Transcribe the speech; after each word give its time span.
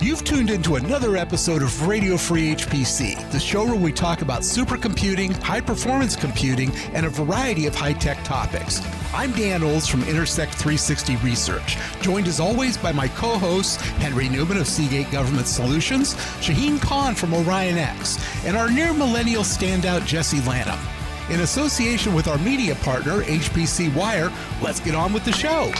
You've 0.00 0.24
tuned 0.24 0.48
into 0.48 0.76
another 0.76 1.16
episode 1.16 1.62
of 1.62 1.86
Radio 1.86 2.16
Free 2.16 2.54
HPC, 2.54 3.30
the 3.30 3.38
show 3.38 3.64
where 3.66 3.74
we 3.74 3.92
talk 3.92 4.22
about 4.22 4.40
supercomputing, 4.40 5.36
high 5.42 5.60
performance 5.60 6.16
computing, 6.16 6.74
and 6.94 7.04
a 7.04 7.10
variety 7.10 7.66
of 7.66 7.74
high 7.74 7.92
tech 7.92 8.22
topics. 8.24 8.80
I'm 9.12 9.32
Dan 9.32 9.62
Olds 9.62 9.86
from 9.86 10.02
Intersect 10.04 10.52
360 10.52 11.16
Research, 11.16 11.76
joined 12.00 12.26
as 12.26 12.40
always 12.40 12.78
by 12.78 12.92
my 12.92 13.08
co 13.08 13.36
hosts 13.36 13.76
Henry 13.76 14.28
Newman 14.30 14.56
of 14.56 14.66
Seagate 14.66 15.10
Government 15.10 15.46
Solutions, 15.46 16.14
Shaheen 16.40 16.80
Khan 16.80 17.14
from 17.14 17.34
Orion 17.34 17.76
X, 17.76 18.18
and 18.46 18.56
our 18.56 18.70
near 18.70 18.94
millennial 18.94 19.42
standout 19.42 20.06
Jesse 20.06 20.40
Lanham. 20.48 20.99
In 21.30 21.42
association 21.42 22.12
with 22.12 22.26
our 22.26 22.38
media 22.38 22.74
partner, 22.74 23.22
HPC 23.22 23.94
Wire, 23.94 24.32
let's 24.60 24.80
get 24.80 24.96
on 24.96 25.12
with 25.12 25.24
the 25.24 25.30
show. 25.30 25.70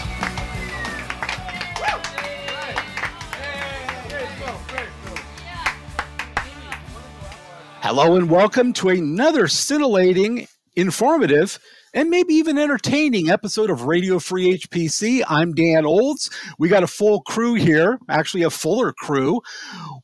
Hello 7.82 8.14
and 8.14 8.30
welcome 8.30 8.72
to 8.74 8.90
another 8.90 9.48
scintillating, 9.48 10.46
informative, 10.76 11.58
and 11.94 12.10
maybe 12.10 12.34
even 12.34 12.56
entertaining 12.56 13.28
episode 13.28 13.70
of 13.70 13.86
Radio 13.86 14.20
Free 14.20 14.56
HPC. 14.56 15.24
I'm 15.28 15.52
Dan 15.52 15.84
Olds. 15.84 16.30
We 16.60 16.68
got 16.68 16.84
a 16.84 16.86
full 16.86 17.22
crew 17.22 17.54
here, 17.54 17.98
actually 18.08 18.44
a 18.44 18.50
fuller 18.50 18.92
crew. 18.92 19.40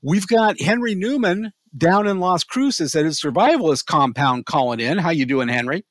We've 0.03 0.27
got 0.27 0.61
Henry 0.61 0.97
Newman 0.97 1.53
down 1.77 2.07
in 2.07 2.21
Las 2.21 2.45
Cruces 2.45 2.95
at 2.95 3.05
his 3.05 3.21
survivalist 3.21 3.87
compound 3.87 4.47
calling 4.47 4.81
in. 4.81 4.99
How 4.99 5.11
you 5.11 5.27
doing, 5.27 5.49
Henry? 5.49 5.85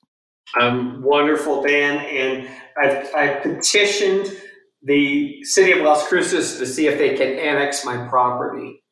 I'm 0.56 1.02
wonderful, 1.02 1.64
Dan, 1.64 1.98
and 2.06 2.48
I've, 2.82 3.14
I've 3.16 3.42
petitioned 3.44 4.32
the 4.84 5.44
city 5.44 5.72
of 5.72 5.80
Las 5.80 6.08
Cruces 6.08 6.58
to 6.60 6.66
see 6.66 6.88
if 6.88 6.98
they 6.98 7.16
can 7.16 7.40
annex 7.40 7.84
my 7.84 8.08
property. 8.08 8.84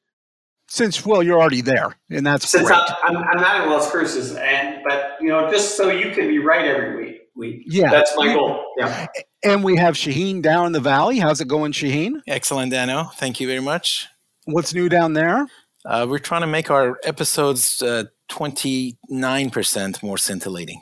Since 0.68 1.06
well, 1.06 1.22
you're 1.22 1.40
already 1.40 1.62
there, 1.62 1.96
and 2.10 2.26
that's 2.26 2.50
Since 2.50 2.68
great. 2.68 2.80
I'm, 3.06 3.18
I'm, 3.18 3.24
I'm 3.24 3.38
not 3.42 3.64
in 3.64 3.70
Las 3.70 3.92
Cruces, 3.92 4.36
and 4.36 4.82
but 4.84 5.18
you 5.22 5.30
know, 5.30 5.52
just 5.52 5.78
so 5.78 5.90
you 5.92 6.12
can 6.12 6.28
be 6.28 6.40
right 6.40 6.66
every 6.66 6.96
week. 6.96 7.22
week. 7.36 7.64
Yeah. 7.68 7.92
that's 7.92 8.12
my 8.18 8.34
goal. 8.34 8.64
Yeah, 8.78 9.06
And 9.44 9.64
we 9.64 9.76
have 9.78 9.94
Shaheen 9.94 10.42
down 10.42 10.66
in 10.66 10.72
the 10.72 10.80
valley. 10.80 11.20
How's 11.20 11.42
it 11.42 11.48
going, 11.48 11.74
Shaheen? 11.74 12.22
Excellent, 12.28 12.72
Dano. 12.72 13.12
Thank 13.16 13.40
you 13.40 13.48
very 13.48 13.60
much. 13.60 14.08
What's 14.46 14.74
new 14.74 14.90
down 14.90 15.14
there? 15.14 15.48
Uh, 15.86 16.06
we're 16.10 16.20
trying 16.20 16.42
to 16.42 16.48
make 16.48 16.72
our 16.72 16.98
episodes 17.04 17.82
uh, 17.82 18.06
29% 18.30 20.04
more 20.04 20.18
scintillating. 20.18 20.82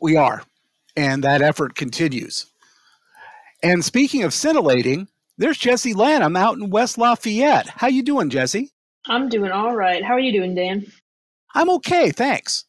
We 0.00 0.16
are, 0.16 0.42
and 0.94 1.24
that 1.24 1.42
effort 1.42 1.74
continues. 1.74 2.46
And 3.62 3.84
speaking 3.84 4.22
of 4.24 4.34
scintillating, 4.34 5.08
there's 5.38 5.58
Jesse 5.58 5.94
Lanham 5.94 6.36
out 6.36 6.58
in 6.58 6.70
West 6.70 6.98
Lafayette. 6.98 7.68
How 7.68 7.88
you 7.88 8.02
doing, 8.02 8.30
Jesse? 8.30 8.70
I'm 9.06 9.28
doing 9.28 9.52
all 9.52 9.74
right. 9.74 10.04
How 10.04 10.14
are 10.14 10.20
you 10.20 10.32
doing, 10.32 10.54
Dan? 10.54 10.86
I'm 11.54 11.70
okay, 11.70 12.10
thanks. 12.10 12.64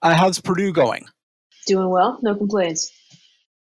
Uh, 0.00 0.14
how's 0.14 0.40
Purdue 0.40 0.72
going? 0.72 1.04
Doing 1.66 1.90
well. 1.90 2.18
No 2.22 2.34
complaints. 2.34 2.90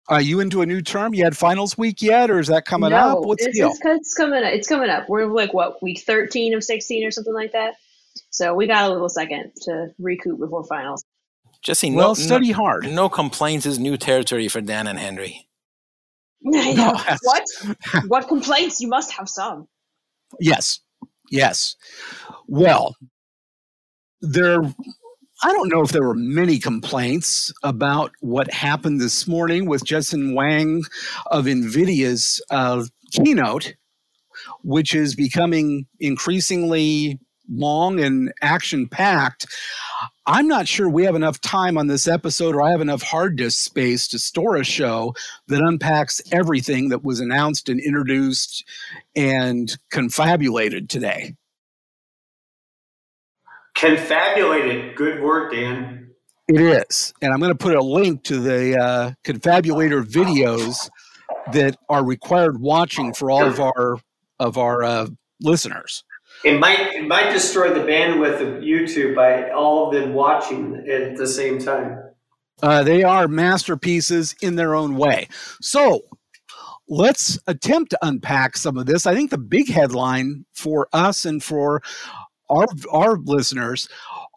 Are 0.09 0.21
you 0.21 0.41
into 0.41 0.61
a 0.61 0.65
new 0.65 0.81
term? 0.81 1.13
You 1.13 1.23
had 1.23 1.37
finals 1.37 1.77
week 1.77 2.01
yet, 2.01 2.29
or 2.29 2.39
is 2.39 2.47
that 2.47 2.65
coming 2.65 2.89
no, 2.89 2.97
up? 2.97 3.25
What's 3.25 3.43
the 3.43 3.49
it's, 3.49 3.57
deal? 3.57 3.69
it's, 3.69 3.79
it's 3.83 4.13
coming. 4.13 4.43
up. 4.43 4.51
It's 4.51 4.67
coming 4.67 4.89
up. 4.89 5.07
We're 5.07 5.27
like 5.27 5.53
what 5.53 5.81
week 5.81 6.03
13 6.05 6.53
of 6.55 6.63
16 6.63 7.05
or 7.05 7.11
something 7.11 7.33
like 7.33 7.53
that. 7.53 7.75
So 8.29 8.53
we 8.53 8.67
got 8.67 8.89
a 8.89 8.93
little 8.93 9.09
second 9.09 9.53
to 9.63 9.87
recoup 9.97 10.39
before 10.39 10.65
finals. 10.65 11.05
Jesse, 11.63 11.89
no, 11.89 11.97
well, 11.97 12.15
study 12.15 12.49
no, 12.49 12.57
hard. 12.57 12.91
no 12.91 13.07
complaints 13.07 13.65
is 13.65 13.79
new 13.79 13.95
territory 13.95 14.49
for 14.49 14.59
Dan 14.59 14.87
and 14.87 14.99
Henry. 14.99 15.47
I 16.53 16.73
know. 16.73 16.93
that's- 17.07 17.19
what? 17.23 17.45
what 18.07 18.27
complaints? 18.27 18.81
You 18.81 18.89
must 18.89 19.11
have 19.13 19.29
some. 19.29 19.67
Yes, 20.39 20.79
yes. 21.29 21.75
Well, 22.47 22.95
there. 24.21 24.61
I 25.45 25.51
don't 25.51 25.67
know 25.67 25.81
if 25.81 25.91
there 25.91 26.07
were 26.07 26.15
many 26.15 26.57
complaints 26.57 27.51
about 27.63 28.13
what 28.21 28.49
happened 28.53 29.01
this 29.01 29.27
morning 29.27 29.65
with 29.65 29.83
Jensen 29.83 30.31
Huang 30.31 30.83
of 31.31 31.45
NVIDIA's 31.45 32.41
uh, 32.49 32.85
keynote, 33.11 33.75
which 34.63 34.95
is 34.95 35.15
becoming 35.15 35.85
increasingly 35.99 37.19
long 37.49 37.99
and 37.99 38.31
action 38.41 38.87
packed. 38.87 39.45
I'm 40.25 40.47
not 40.47 40.69
sure 40.69 40.87
we 40.89 41.03
have 41.03 41.15
enough 41.15 41.41
time 41.41 41.77
on 41.77 41.87
this 41.87 42.07
episode 42.07 42.55
or 42.55 42.61
I 42.61 42.71
have 42.71 42.79
enough 42.79 43.01
hard 43.01 43.35
disk 43.35 43.65
space 43.65 44.07
to 44.09 44.19
store 44.19 44.55
a 44.55 44.63
show 44.63 45.13
that 45.49 45.61
unpacks 45.61 46.21
everything 46.31 46.87
that 46.87 47.03
was 47.03 47.19
announced 47.19 47.67
and 47.67 47.81
introduced 47.81 48.63
and 49.13 49.77
confabulated 49.91 50.89
today. 50.89 51.35
Confabulated. 53.83 54.95
Good 54.95 55.21
word, 55.21 55.51
Dan. 55.51 56.11
It 56.47 56.61
is. 56.61 57.13
And 57.21 57.31
I'm 57.33 57.39
going 57.39 57.51
to 57.51 57.57
put 57.57 57.75
a 57.75 57.81
link 57.81 58.23
to 58.23 58.39
the 58.39 58.77
uh, 58.77 59.11
confabulator 59.23 60.03
videos 60.05 60.89
that 61.51 61.77
are 61.89 62.05
required 62.05 62.61
watching 62.61 63.13
for 63.13 63.29
all 63.29 63.45
of 63.45 63.59
our 63.59 63.97
of 64.39 64.57
our 64.57 64.83
uh, 64.83 65.07
listeners. 65.41 66.03
It 66.43 66.59
might 66.59 66.79
it 66.93 67.07
might 67.07 67.31
destroy 67.31 67.73
the 67.73 67.81
bandwidth 67.81 68.41
of 68.41 68.63
YouTube 68.63 69.15
by 69.15 69.51
all 69.51 69.87
of 69.87 69.93
them 69.93 70.13
watching 70.13 70.85
at 70.89 71.15
the 71.15 71.27
same 71.27 71.59
time. 71.59 71.99
Uh, 72.61 72.83
they 72.83 73.03
are 73.03 73.27
masterpieces 73.27 74.35
in 74.41 74.55
their 74.55 74.73
own 74.75 74.95
way. 74.95 75.27
So 75.61 76.01
let's 76.87 77.39
attempt 77.47 77.91
to 77.91 77.99
unpack 78.01 78.57
some 78.57 78.77
of 78.77 78.85
this. 78.85 79.05
I 79.05 79.15
think 79.15 79.31
the 79.31 79.37
big 79.37 79.69
headline 79.69 80.45
for 80.53 80.87
us 80.93 81.25
and 81.25 81.43
for 81.43 81.81
our 82.53 82.67
our 82.91 83.17
listeners 83.17 83.87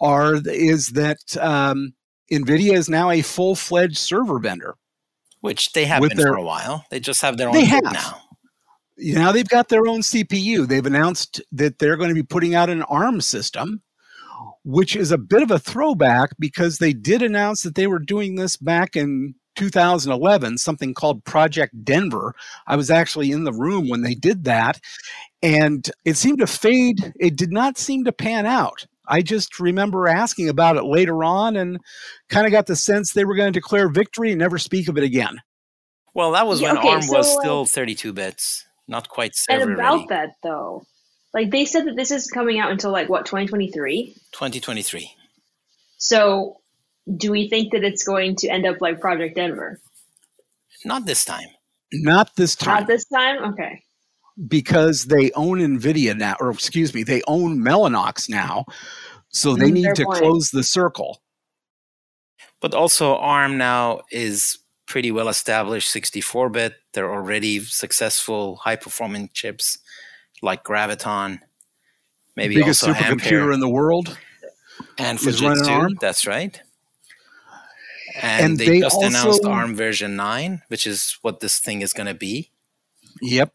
are 0.00 0.34
is 0.46 0.88
that 0.90 1.18
um, 1.40 1.94
NVIDIA 2.32 2.72
is 2.74 2.88
now 2.88 3.10
a 3.10 3.22
full 3.22 3.54
fledged 3.56 3.98
server 3.98 4.38
vendor. 4.38 4.74
Which 5.40 5.72
they 5.72 5.84
have 5.84 6.02
been 6.02 6.16
their- 6.16 6.28
for 6.28 6.34
a 6.36 6.42
while. 6.42 6.84
They 6.90 6.98
just 7.00 7.22
have 7.22 7.36
their 7.36 7.48
own 7.48 7.54
They 7.54 7.64
have. 7.66 7.82
now. 7.84 8.20
Now 8.98 9.30
they've 9.32 9.48
got 9.48 9.68
their 9.68 9.86
own 9.86 10.00
CPU. 10.00 10.66
They've 10.66 10.86
announced 10.86 11.40
that 11.52 11.78
they're 11.78 11.96
going 11.98 12.08
to 12.08 12.14
be 12.14 12.22
putting 12.22 12.54
out 12.54 12.70
an 12.70 12.82
ARM 12.84 13.20
system, 13.20 13.82
which 14.64 14.96
is 14.96 15.12
a 15.12 15.18
bit 15.18 15.42
of 15.42 15.50
a 15.50 15.58
throwback 15.58 16.30
because 16.38 16.78
they 16.78 16.92
did 16.94 17.22
announce 17.22 17.62
that 17.62 17.74
they 17.74 17.86
were 17.86 17.98
doing 17.98 18.36
this 18.36 18.56
back 18.56 18.96
in 18.96 19.34
2011, 19.56 20.58
something 20.58 20.94
called 20.94 21.24
Project 21.24 21.84
Denver. 21.84 22.34
I 22.66 22.76
was 22.76 22.90
actually 22.90 23.32
in 23.32 23.44
the 23.44 23.52
room 23.52 23.88
when 23.88 24.02
they 24.02 24.14
did 24.14 24.44
that, 24.44 24.80
and 25.42 25.88
it 26.04 26.16
seemed 26.16 26.38
to 26.38 26.46
fade. 26.46 27.12
It 27.18 27.36
did 27.36 27.52
not 27.52 27.78
seem 27.78 28.04
to 28.04 28.12
pan 28.12 28.46
out. 28.46 28.86
I 29.08 29.22
just 29.22 29.60
remember 29.60 30.08
asking 30.08 30.48
about 30.48 30.76
it 30.76 30.84
later 30.84 31.24
on 31.24 31.56
and 31.56 31.78
kind 32.28 32.46
of 32.46 32.52
got 32.52 32.66
the 32.66 32.76
sense 32.76 33.12
they 33.12 33.24
were 33.24 33.36
going 33.36 33.52
to 33.52 33.58
declare 33.60 33.88
victory 33.88 34.32
and 34.32 34.38
never 34.40 34.58
speak 34.58 34.88
of 34.88 34.98
it 34.98 35.04
again. 35.04 35.40
Well, 36.14 36.32
that 36.32 36.46
was 36.46 36.60
Yeah, 36.60 36.74
when 36.74 36.78
okay, 36.78 36.88
ARM 36.90 37.08
was 37.08 37.28
so, 37.28 37.38
uh, 37.38 37.40
still 37.40 37.64
32 37.66 38.12
bits, 38.12 38.66
not 38.88 39.08
quite 39.08 39.34
And 39.48 39.62
server 39.62 39.72
about 39.74 39.94
ready. 39.94 40.06
that 40.10 40.30
though, 40.42 40.84
like 41.34 41.50
they 41.50 41.64
said 41.64 41.86
that 41.86 41.96
this 41.96 42.10
is 42.10 42.30
coming 42.30 42.58
out 42.58 42.70
until 42.72 42.90
like 42.92 43.08
what 43.08 43.26
2023. 43.26 44.14
2023. 44.32 45.10
So 45.98 46.60
do 47.16 47.30
we 47.30 47.48
think 47.48 47.72
that 47.72 47.84
it's 47.84 48.04
going 48.04 48.36
to 48.36 48.48
end 48.48 48.66
up 48.66 48.80
like 48.80 49.00
Project 49.00 49.36
Denver? 49.36 49.80
Not 50.84 51.06
this 51.06 51.24
time. 51.24 51.48
Not 51.92 52.34
this 52.36 52.54
time. 52.56 52.80
Not 52.80 52.86
this 52.88 53.04
time. 53.06 53.44
Okay. 53.52 53.82
because 54.48 55.04
they 55.06 55.30
own 55.32 55.58
Nvidia 55.60 56.14
now, 56.16 56.36
or 56.40 56.50
excuse 56.50 56.92
me, 56.92 57.02
they 57.02 57.22
own 57.26 57.58
Mellanox 57.58 58.28
now, 58.28 58.66
so 59.30 59.54
they 59.56 59.70
Mm, 59.70 59.72
need 59.72 59.94
to 59.94 60.04
point. 60.04 60.18
close 60.18 60.50
the 60.50 60.62
circle. 60.62 61.22
But 62.60 62.74
also, 62.74 63.16
ARM 63.16 63.56
now 63.56 64.00
is 64.10 64.58
pretty 64.86 65.10
well 65.10 65.28
established 65.28 65.88
64 65.90 66.50
bit. 66.50 66.74
They're 66.92 67.10
already 67.10 67.60
successful 67.60 68.56
high 68.56 68.76
performance 68.76 69.30
chips 69.32 69.78
like 70.42 70.64
Graviton, 70.64 71.40
maybe 72.36 72.56
Biggest 72.56 72.82
also 72.84 72.92
supercomputer 72.98 73.12
Ampere 73.12 73.52
in 73.52 73.60
the 73.60 73.68
world. 73.70 74.18
and 74.98 75.18
is 75.18 75.42
running 75.42 75.64
Fujitsu. 75.64 75.68
ARM. 75.70 75.94
That's 76.00 76.26
right. 76.26 76.60
And, 78.20 78.44
And 78.44 78.58
they, 78.58 78.66
they 78.66 78.80
just 78.80 79.02
announced 79.02 79.44
ARM 79.44 79.74
version 79.74 80.16
9, 80.16 80.62
which 80.68 80.86
is 80.86 81.18
what 81.22 81.40
this 81.40 81.58
thing 81.58 81.82
is 81.82 81.92
going 81.92 82.06
to 82.06 82.14
be. 82.14 82.50
Yep. 83.20 83.52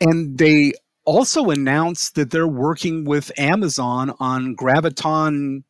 And 0.00 0.36
they 0.38 0.72
also 1.04 1.50
announced 1.50 2.14
that 2.16 2.30
they're 2.30 2.46
working 2.46 3.04
with 3.04 3.32
Amazon 3.38 4.14
on 4.18 4.56
Graviton, 4.56 5.64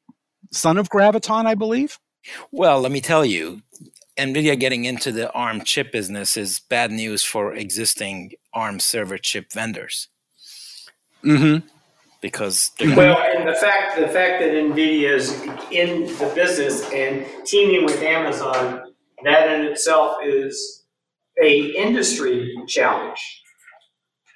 Son 0.50 0.78
of 0.78 0.88
Graviton, 0.88 1.46
I 1.46 1.54
believe. 1.54 1.98
Well, 2.50 2.80
let 2.80 2.92
me 2.92 3.00
tell 3.00 3.24
you, 3.24 3.62
NVIDIA 4.16 4.58
getting 4.58 4.84
into 4.84 5.10
the 5.12 5.30
ARM 5.32 5.62
chip 5.62 5.92
business 5.92 6.36
is 6.36 6.60
bad 6.60 6.90
news 6.90 7.22
for 7.22 7.54
existing 7.54 8.32
ARM 8.52 8.80
server 8.80 9.19
chip 9.19 9.52
vendors. 9.52 10.08
Mm-hmm. 11.24 11.66
Because 12.22 12.70
Well, 12.80 13.19
and 13.19 13.46
the 13.46 13.54
fact, 13.54 13.98
the 13.98 14.08
fact 14.08 14.40
that 14.40 14.52
NVIDIA 14.52 15.10
is 15.10 15.42
in 15.70 16.06
the 16.19 16.32
business 16.34 16.88
and 16.92 17.26
teaming 17.44 17.84
with 17.84 18.00
Amazon, 18.00 18.94
that 19.24 19.52
in 19.52 19.66
itself 19.66 20.19
is 20.24 20.84
a 21.42 21.60
industry 21.76 22.54
challenge. 22.69 23.20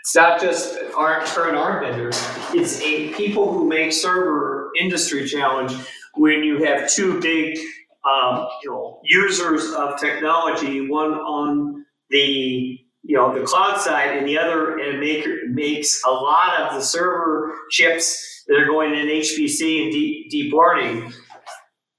It's 0.00 0.14
not 0.14 0.40
just 0.40 0.76
our 0.96 1.24
current 1.24 1.56
ARM 1.56 1.84
vendors, 1.84 2.20
it's 2.52 2.80
a 2.82 3.12
people 3.14 3.52
who 3.52 3.68
make 3.68 3.92
server 3.92 4.70
industry 4.78 5.26
challenge 5.26 5.72
when 6.16 6.42
you 6.42 6.64
have 6.64 6.90
two 6.90 7.20
big, 7.20 7.58
um, 8.04 8.46
you 8.62 8.70
know, 8.70 9.00
users 9.04 9.72
of 9.72 9.98
technology, 9.98 10.88
one 10.88 11.12
on 11.12 11.84
the 12.10 12.78
you 13.06 13.16
know, 13.16 13.32
the 13.38 13.46
cloud 13.46 13.80
side 13.80 14.16
and 14.16 14.26
the 14.26 14.36
other 14.36 14.78
and 14.78 14.98
maker 14.98 15.36
makes 15.48 16.02
a 16.04 16.10
lot 16.10 16.60
of 16.60 16.74
the 16.74 16.80
server 16.80 17.54
chips 17.70 18.44
that 18.48 18.58
are 18.58 18.66
going 18.66 18.94
in 18.94 19.06
HPC 19.06 19.84
and 19.84 19.92
deep, 19.92 20.30
deep 20.30 20.52
learning. 20.52 21.12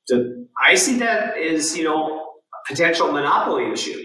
So 0.06 0.46
I 0.62 0.76
see 0.76 1.00
that 1.00 1.38
as, 1.38 1.78
you 1.78 1.86
know, 1.86 2.20
a 2.20 2.70
potential 2.74 3.12
monopoly 3.12 3.72
issue. 3.72 4.02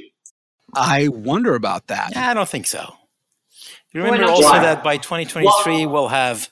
I 0.75 1.09
wonder 1.09 1.55
about 1.55 1.89
that. 1.89 2.13
Yeah, 2.13 2.31
I 2.31 2.35
don't 2.35 2.49
think 2.49 2.67
so. 2.67 2.95
You 3.93 4.03
remember 4.03 4.23
not? 4.23 4.31
also 4.31 4.49
Why? 4.49 4.61
that 4.61 4.83
by 4.83 4.97
2023 4.97 5.87
Well- 5.87 5.93
we'll 5.93 6.09
have 6.09 6.49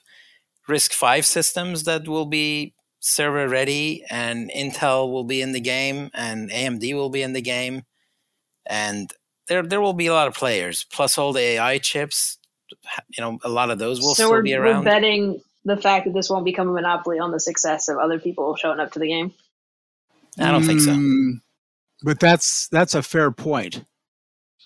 RISC 0.68 0.92
V 0.94 1.22
systems 1.22 1.84
that 1.84 2.06
will 2.06 2.26
be 2.26 2.74
server 3.00 3.48
ready, 3.48 4.04
and 4.10 4.50
Intel 4.50 5.10
will 5.10 5.24
be 5.24 5.40
in 5.40 5.52
the 5.52 5.60
game, 5.60 6.10
and 6.12 6.50
AMD 6.50 6.92
will 6.94 7.08
be 7.08 7.22
in 7.22 7.32
the 7.32 7.40
game, 7.40 7.84
and 8.66 9.10
there 9.50 9.62
there 9.64 9.80
will 9.80 9.92
be 9.92 10.06
a 10.06 10.14
lot 10.14 10.28
of 10.28 10.34
players. 10.34 10.86
Plus 10.92 11.18
all 11.18 11.32
the 11.32 11.40
AI 11.40 11.78
chips, 11.78 12.38
you 13.08 13.22
know, 13.22 13.38
a 13.44 13.48
lot 13.48 13.70
of 13.70 13.78
those 13.78 14.00
will 14.00 14.14
so 14.14 14.24
still 14.24 14.30
we're, 14.30 14.42
be 14.42 14.56
we're 14.56 14.80
betting 14.82 15.42
the 15.64 15.76
fact 15.76 16.06
that 16.06 16.14
this 16.14 16.30
won't 16.30 16.44
become 16.44 16.68
a 16.68 16.72
monopoly 16.72 17.18
on 17.18 17.32
the 17.32 17.40
success 17.40 17.88
of 17.88 17.98
other 17.98 18.18
people 18.18 18.54
showing 18.56 18.78
up 18.80 18.92
to 18.92 19.00
the 19.00 19.08
game. 19.08 19.34
I 20.38 20.52
don't 20.52 20.62
think 20.64 20.80
so. 20.80 20.92
Mm, 20.92 21.40
But 22.02 22.20
that's 22.20 22.68
that's 22.68 22.94
a 22.94 23.02
fair 23.02 23.32
point. 23.32 23.84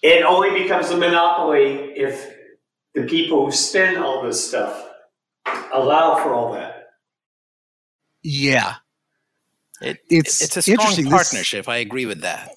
It 0.03 0.23
only 0.23 0.63
becomes 0.63 0.91
a 0.91 0.99
monopoly 0.99 1.93
if 1.97 2.35
the 2.95 3.05
people 3.05 3.47
who 3.47 3.53
spend 3.53 3.97
all 3.97 4.23
this 4.23 4.47
stuff 4.47 4.87
allow 5.73 6.23
for 6.23 6.35
all 6.35 6.53
that. 6.53 6.89
Yeah. 8.23 8.75
It, 9.81 9.99
It's 10.11 10.43
it's 10.43 10.59
a 10.59 10.63
strong 10.63 10.75
interesting. 10.75 11.05
This- 11.07 11.13
partnership. 11.13 11.69
I 11.71 11.79
agree 11.79 12.05
with 12.05 12.21
that. 12.21 12.51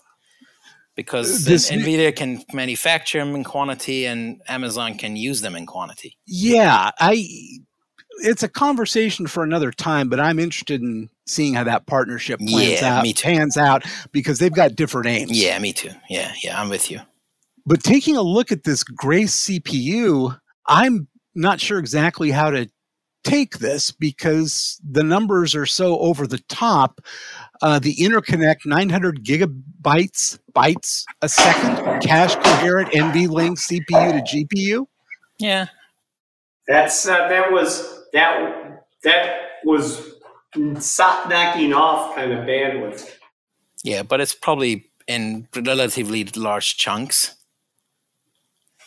Because 0.98 1.46
This- 1.46 1.70
Nvidia 1.72 2.14
can 2.14 2.44
manufacture 2.52 3.20
them 3.20 3.36
in 3.36 3.44
quantity 3.46 4.06
and 4.06 4.42
Amazon 4.50 4.98
can 4.98 5.16
use 5.16 5.40
them 5.40 5.56
in 5.56 5.66
quantity. 5.66 6.18
Yeah, 6.26 6.92
I 7.00 7.26
it's 8.24 8.42
a 8.42 8.50
conversation 8.50 9.28
for 9.28 9.44
another 9.44 9.72
time, 9.72 10.10
but 10.10 10.20
I'm 10.20 10.40
interested 10.40 10.82
in 10.82 11.08
seeing 11.28 11.54
how 11.54 11.64
that 11.66 11.86
partnership 11.86 12.40
plans 12.40 12.82
Yeah, 12.82 12.98
out, 12.98 13.04
me 13.04 13.14
too. 13.14 13.24
pans 13.28 13.58
out 13.58 13.84
because 14.12 14.40
they've 14.40 14.52
got 14.52 14.76
different 14.76 15.06
aims. 15.08 15.32
Yeah, 15.40 15.60
me 15.60 15.72
too. 15.72 15.92
Yeah, 16.10 16.34
yeah, 16.44 16.60
I'm 16.60 16.68
with 16.70 16.90
you. 16.90 17.00
But 17.68 17.84
taking 17.84 18.18
a 18.18 18.24
look 18.24 18.52
at 18.52 18.64
this 18.64 18.84
Grace 18.84 19.36
CPU, 19.48 20.36
I'm 20.68 21.08
not 21.36 21.62
sure 21.62 21.78
exactly 21.78 22.32
how 22.32 22.50
to 22.50 22.68
take 23.24 23.60
this 23.60 23.92
because 23.92 24.80
the 24.90 25.04
numbers 25.04 25.54
are 25.54 25.66
so 25.68 26.00
over 26.00 26.26
the 26.26 26.40
top. 26.50 27.02
Uh, 27.62 27.80
the 27.80 27.95
interconnect 27.95 28.65
900 28.65 29.24
gigabytes 29.24 30.39
bytes 30.54 31.06
a 31.21 31.30
second, 31.30 32.01
cache 32.01 32.36
coherent 32.36 32.89
NVLink 32.92 33.57
CPU 33.57 34.25
to 34.25 34.45
GPU. 34.56 34.86
Yeah, 35.39 35.68
That's 36.68 37.07
uh, 37.07 37.27
that 37.27 37.51
was 37.51 38.06
that 38.13 38.83
that 39.04 39.36
was 39.63 40.13
sock 40.80 41.30
knocking 41.30 41.74
off 41.74 42.15
kind 42.15 42.31
of 42.31 42.39
bandwidth. 42.45 43.12
yeah, 43.83 44.04
but 44.04 44.19
it's 44.21 44.33
probably 44.33 44.89
in 45.07 45.48
relatively 45.56 46.24
large 46.36 46.77
chunks. 46.77 47.36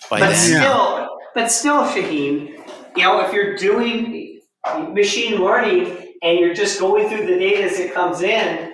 By 0.09 0.21
But 0.21 0.31
then, 0.31 0.37
still, 0.61 1.09
but 1.35 1.49
still, 1.53 1.83
Shaheen, 1.85 2.59
you 2.97 3.03
know, 3.03 3.21
if 3.21 3.33
you're 3.33 3.57
doing 3.57 4.41
machine 4.93 5.41
learning 5.41 6.10
and 6.23 6.39
you're 6.39 6.55
just 6.55 6.81
going 6.81 7.09
through 7.09 7.27
the 7.27 7.39
data 7.39 7.65
as 7.65 7.79
it 7.79 7.95
comes 7.95 8.23
in, 8.23 8.73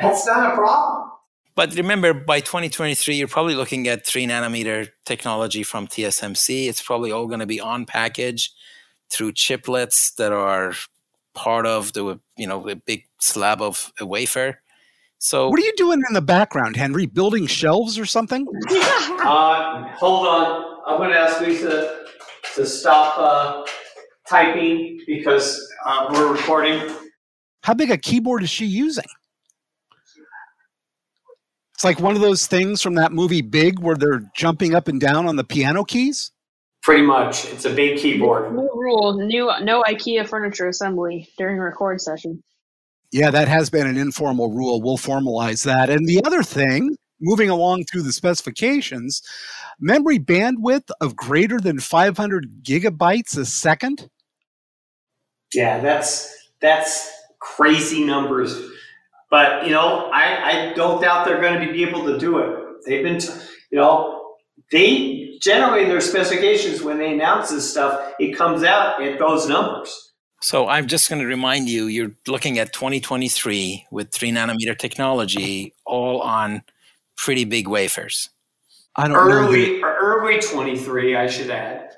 that's 0.00 0.26
not 0.26 0.52
a 0.52 0.56
problem. 0.56 1.10
But 1.56 1.74
remember, 1.74 2.12
by 2.12 2.40
2023, 2.40 3.14
you're 3.14 3.28
probably 3.28 3.54
looking 3.54 3.86
at 3.86 4.04
three 4.04 4.26
nanometer 4.26 4.88
technology 5.04 5.62
from 5.62 5.86
TSMC. 5.86 6.68
It's 6.68 6.82
probably 6.82 7.12
all 7.12 7.26
going 7.28 7.40
to 7.40 7.46
be 7.46 7.60
on 7.60 7.86
package 7.86 8.52
through 9.10 9.32
chiplets 9.32 10.14
that 10.16 10.32
are 10.32 10.72
part 11.34 11.66
of 11.66 11.92
the 11.92 12.18
you 12.36 12.46
know 12.46 12.68
a 12.68 12.76
big 12.76 13.04
slab 13.20 13.60
of 13.60 13.92
a 14.00 14.06
wafer. 14.06 14.60
So 15.18 15.48
What 15.48 15.60
are 15.60 15.64
you 15.64 15.72
doing 15.76 16.02
in 16.08 16.14
the 16.14 16.20
background, 16.20 16.76
Henry? 16.76 17.06
Building 17.06 17.46
shelves 17.46 17.98
or 17.98 18.06
something? 18.06 18.46
Uh, 19.24 19.88
hold 19.94 20.26
on, 20.26 20.80
I'm 20.86 20.98
going 20.98 21.08
to 21.08 21.18
ask 21.18 21.40
Lisa 21.40 22.04
to 22.56 22.66
stop 22.66 23.14
uh, 23.16 23.64
typing 24.28 25.00
because 25.06 25.60
uh, 25.86 26.08
we're 26.12 26.32
recording. 26.32 26.80
How 27.62 27.74
big 27.74 27.90
a 27.90 27.98
keyboard 27.98 28.42
is 28.42 28.50
she 28.50 28.66
using? 28.66 29.04
It's 31.74 31.84
like 31.84 32.00
one 32.00 32.14
of 32.14 32.20
those 32.20 32.46
things 32.46 32.80
from 32.80 32.94
that 32.94 33.12
movie 33.12 33.42
Big 33.42 33.80
where 33.80 33.96
they're 33.96 34.30
jumping 34.34 34.74
up 34.74 34.86
and 34.88 35.00
down 35.00 35.26
on 35.26 35.36
the 35.36 35.44
piano 35.44 35.84
keys. 35.84 36.30
Pretty 36.82 37.02
much, 37.02 37.46
it's 37.46 37.64
a 37.64 37.70
big 37.70 37.98
keyboard. 37.98 38.52
New 38.54 38.70
rule: 38.74 39.14
new 39.14 39.50
no 39.62 39.82
IKEA 39.82 40.28
furniture 40.28 40.68
assembly 40.68 41.28
during 41.38 41.58
a 41.58 41.62
record 41.62 42.00
session. 42.00 42.42
Yeah, 43.10 43.30
that 43.30 43.48
has 43.48 43.70
been 43.70 43.86
an 43.86 43.96
informal 43.96 44.50
rule. 44.50 44.82
We'll 44.82 44.98
formalize 44.98 45.64
that. 45.64 45.88
And 45.88 46.06
the 46.06 46.22
other 46.24 46.42
thing, 46.42 46.96
moving 47.20 47.48
along 47.48 47.84
through 47.84 48.02
the 48.02 48.12
specifications, 48.12 49.22
memory 49.80 50.18
bandwidth 50.18 50.90
of 51.00 51.16
greater 51.16 51.58
than 51.58 51.80
500 51.80 52.62
gigabytes 52.62 53.36
a 53.38 53.44
second. 53.44 54.10
Yeah, 55.54 55.80
that's 55.80 56.50
that's 56.60 57.10
crazy 57.40 58.04
numbers. 58.04 58.60
But 59.30 59.66
you 59.66 59.72
know, 59.72 60.10
I, 60.12 60.70
I 60.70 60.72
don't 60.74 61.00
doubt 61.02 61.24
they're 61.26 61.40
going 61.40 61.66
to 61.66 61.72
be 61.72 61.82
able 61.84 62.04
to 62.06 62.18
do 62.18 62.38
it. 62.38 62.58
They've 62.86 63.02
been, 63.02 63.18
t- 63.18 63.32
you 63.70 63.78
know, 63.78 64.34
they 64.70 65.38
generally 65.40 65.82
in 65.82 65.88
their 65.88 66.00
specifications 66.00 66.82
when 66.82 66.98
they 66.98 67.12
announce 67.12 67.50
this 67.50 67.68
stuff, 67.70 68.12
it 68.18 68.36
comes 68.36 68.62
out 68.62 69.02
at 69.02 69.18
those 69.18 69.48
numbers. 69.48 70.12
So 70.40 70.68
I'm 70.68 70.86
just 70.86 71.08
going 71.08 71.20
to 71.22 71.26
remind 71.26 71.68
you, 71.70 71.86
you're 71.86 72.12
looking 72.26 72.58
at 72.58 72.72
2023 72.74 73.86
with 73.90 74.10
three 74.12 74.30
nanometer 74.30 74.76
technology, 74.78 75.74
all 75.86 76.20
on 76.20 76.62
pretty 77.16 77.44
big 77.44 77.66
wafers. 77.66 78.28
I 78.94 79.08
don't 79.08 79.12
know. 79.16 79.24
that- 79.26 79.32
Early, 79.48 79.82
early 79.82 80.38
twenty 80.40 80.78
three, 80.78 81.16
I 81.16 81.26
should 81.26 81.50
add. 81.50 81.90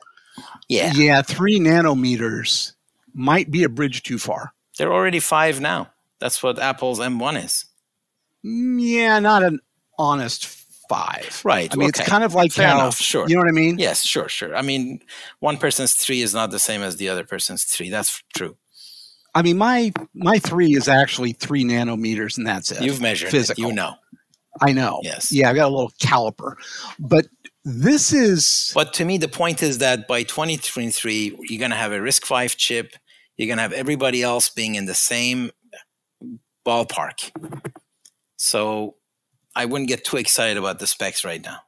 Yeah, 0.68 0.92
yeah, 0.94 1.22
three 1.22 1.58
nanometers 1.58 2.72
might 3.16 3.50
be 3.50 3.64
a 3.64 3.68
bridge 3.68 4.02
too 4.02 4.18
far. 4.18 4.52
they're 4.78 4.92
already 4.92 5.20
five 5.20 5.60
now. 5.60 5.90
That's 6.20 6.42
what 6.42 6.58
Apple's 6.58 7.00
M1 7.00 7.44
is. 7.44 7.64
Mm, 8.44 8.78
Yeah, 8.80 9.18
not 9.18 9.42
an 9.42 9.58
honest 9.98 10.46
five. 10.88 11.40
Right. 11.44 11.72
I 11.72 11.76
mean, 11.76 11.88
okay. 11.88 12.00
it's 12.00 12.08
kind 12.08 12.22
of 12.24 12.34
like 12.34 12.52
Fair 12.52 12.68
how, 12.68 12.74
enough, 12.80 12.98
sure. 12.98 13.28
you 13.28 13.34
know 13.34 13.40
what 13.40 13.48
I 13.48 13.52
mean? 13.52 13.78
Yes, 13.78 14.04
sure, 14.04 14.28
sure. 14.28 14.54
I 14.54 14.62
mean, 14.62 15.00
one 15.40 15.56
person's 15.56 15.94
three 15.94 16.20
is 16.22 16.32
not 16.34 16.50
the 16.50 16.58
same 16.58 16.82
as 16.82 16.96
the 16.96 17.08
other 17.08 17.24
person's 17.24 17.64
three. 17.64 17.90
That's 17.90 18.22
true. 18.34 18.56
I 19.34 19.42
mean, 19.42 19.58
my 19.58 19.92
my 20.14 20.38
three 20.38 20.74
is 20.74 20.88
actually 20.88 21.32
three 21.32 21.64
nanometers, 21.64 22.38
and 22.38 22.46
that's 22.46 22.70
it. 22.70 22.82
You've 22.82 23.00
measured 23.02 23.30
Physical. 23.30 23.64
it. 23.64 23.68
You 23.68 23.74
know. 23.74 23.94
I 24.62 24.72
know. 24.72 25.00
Yes. 25.02 25.30
Yeah, 25.30 25.50
I 25.50 25.54
got 25.54 25.66
a 25.68 25.74
little 25.74 25.92
caliper, 26.00 26.54
but 26.98 27.26
this 27.64 28.12
is 28.14 28.70
But 28.74 28.94
to 28.94 29.04
me, 29.04 29.18
the 29.18 29.28
point 29.28 29.62
is 29.62 29.78
that 29.78 30.08
by 30.08 30.22
2023, 30.22 31.36
you're 31.50 31.58
going 31.58 31.72
to 31.72 31.76
have 31.76 31.92
a 31.92 31.98
RISC 31.98 32.26
V 32.26 32.54
chip. 32.56 32.94
You're 33.36 33.46
going 33.46 33.58
to 33.58 33.62
have 33.62 33.72
everybody 33.72 34.22
else 34.22 34.48
being 34.48 34.76
in 34.76 34.86
the 34.86 34.94
same 34.94 35.50
ballpark. 36.66 37.30
So 38.36 38.96
I 39.54 39.64
wouldn't 39.64 39.88
get 39.88 40.04
too 40.04 40.16
excited 40.16 40.56
about 40.56 40.78
the 40.78 40.86
specs 40.86 41.24
right 41.24 41.42
now. 41.42 41.58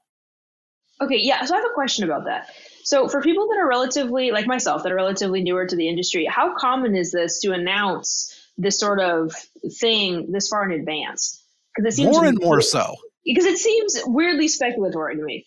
Okay, 1.01 1.19
yeah. 1.19 1.45
So 1.45 1.55
I 1.55 1.59
have 1.59 1.71
a 1.71 1.75
question 1.75 2.05
about 2.05 2.25
that. 2.25 2.49
So 2.83 3.09
for 3.09 3.21
people 3.23 3.47
that 3.49 3.59
are 3.59 3.69
relatively 3.69 4.31
like 4.31 4.47
myself, 4.47 4.83
that 4.83 4.91
are 4.91 4.97
relatively 4.97 5.43
newer 5.43 5.67
to 5.67 5.77
the 5.77 5.89
industry, 5.89 6.27
how 6.27 6.55
common 6.57 6.97
is 6.97 7.13
this 7.13 7.41
to 7.41 7.53
announce 7.53 8.35
this 8.57 8.81
sort 8.81 9.01
of 9.01 9.33
thing 9.79 10.33
this 10.33 10.49
far 10.49 10.65
in 10.69 10.79
advance? 10.79 11.43
Because 11.77 11.95
it 11.95 11.97
seems 11.97 12.17
more 12.17 12.25
and 12.25 12.39
more 12.41 12.61
so. 12.61 12.97
Because 13.25 13.45
it 13.45 13.59
seems 13.59 14.01
weirdly 14.07 14.47
speculatory 14.47 15.15
to 15.15 15.23
me. 15.23 15.47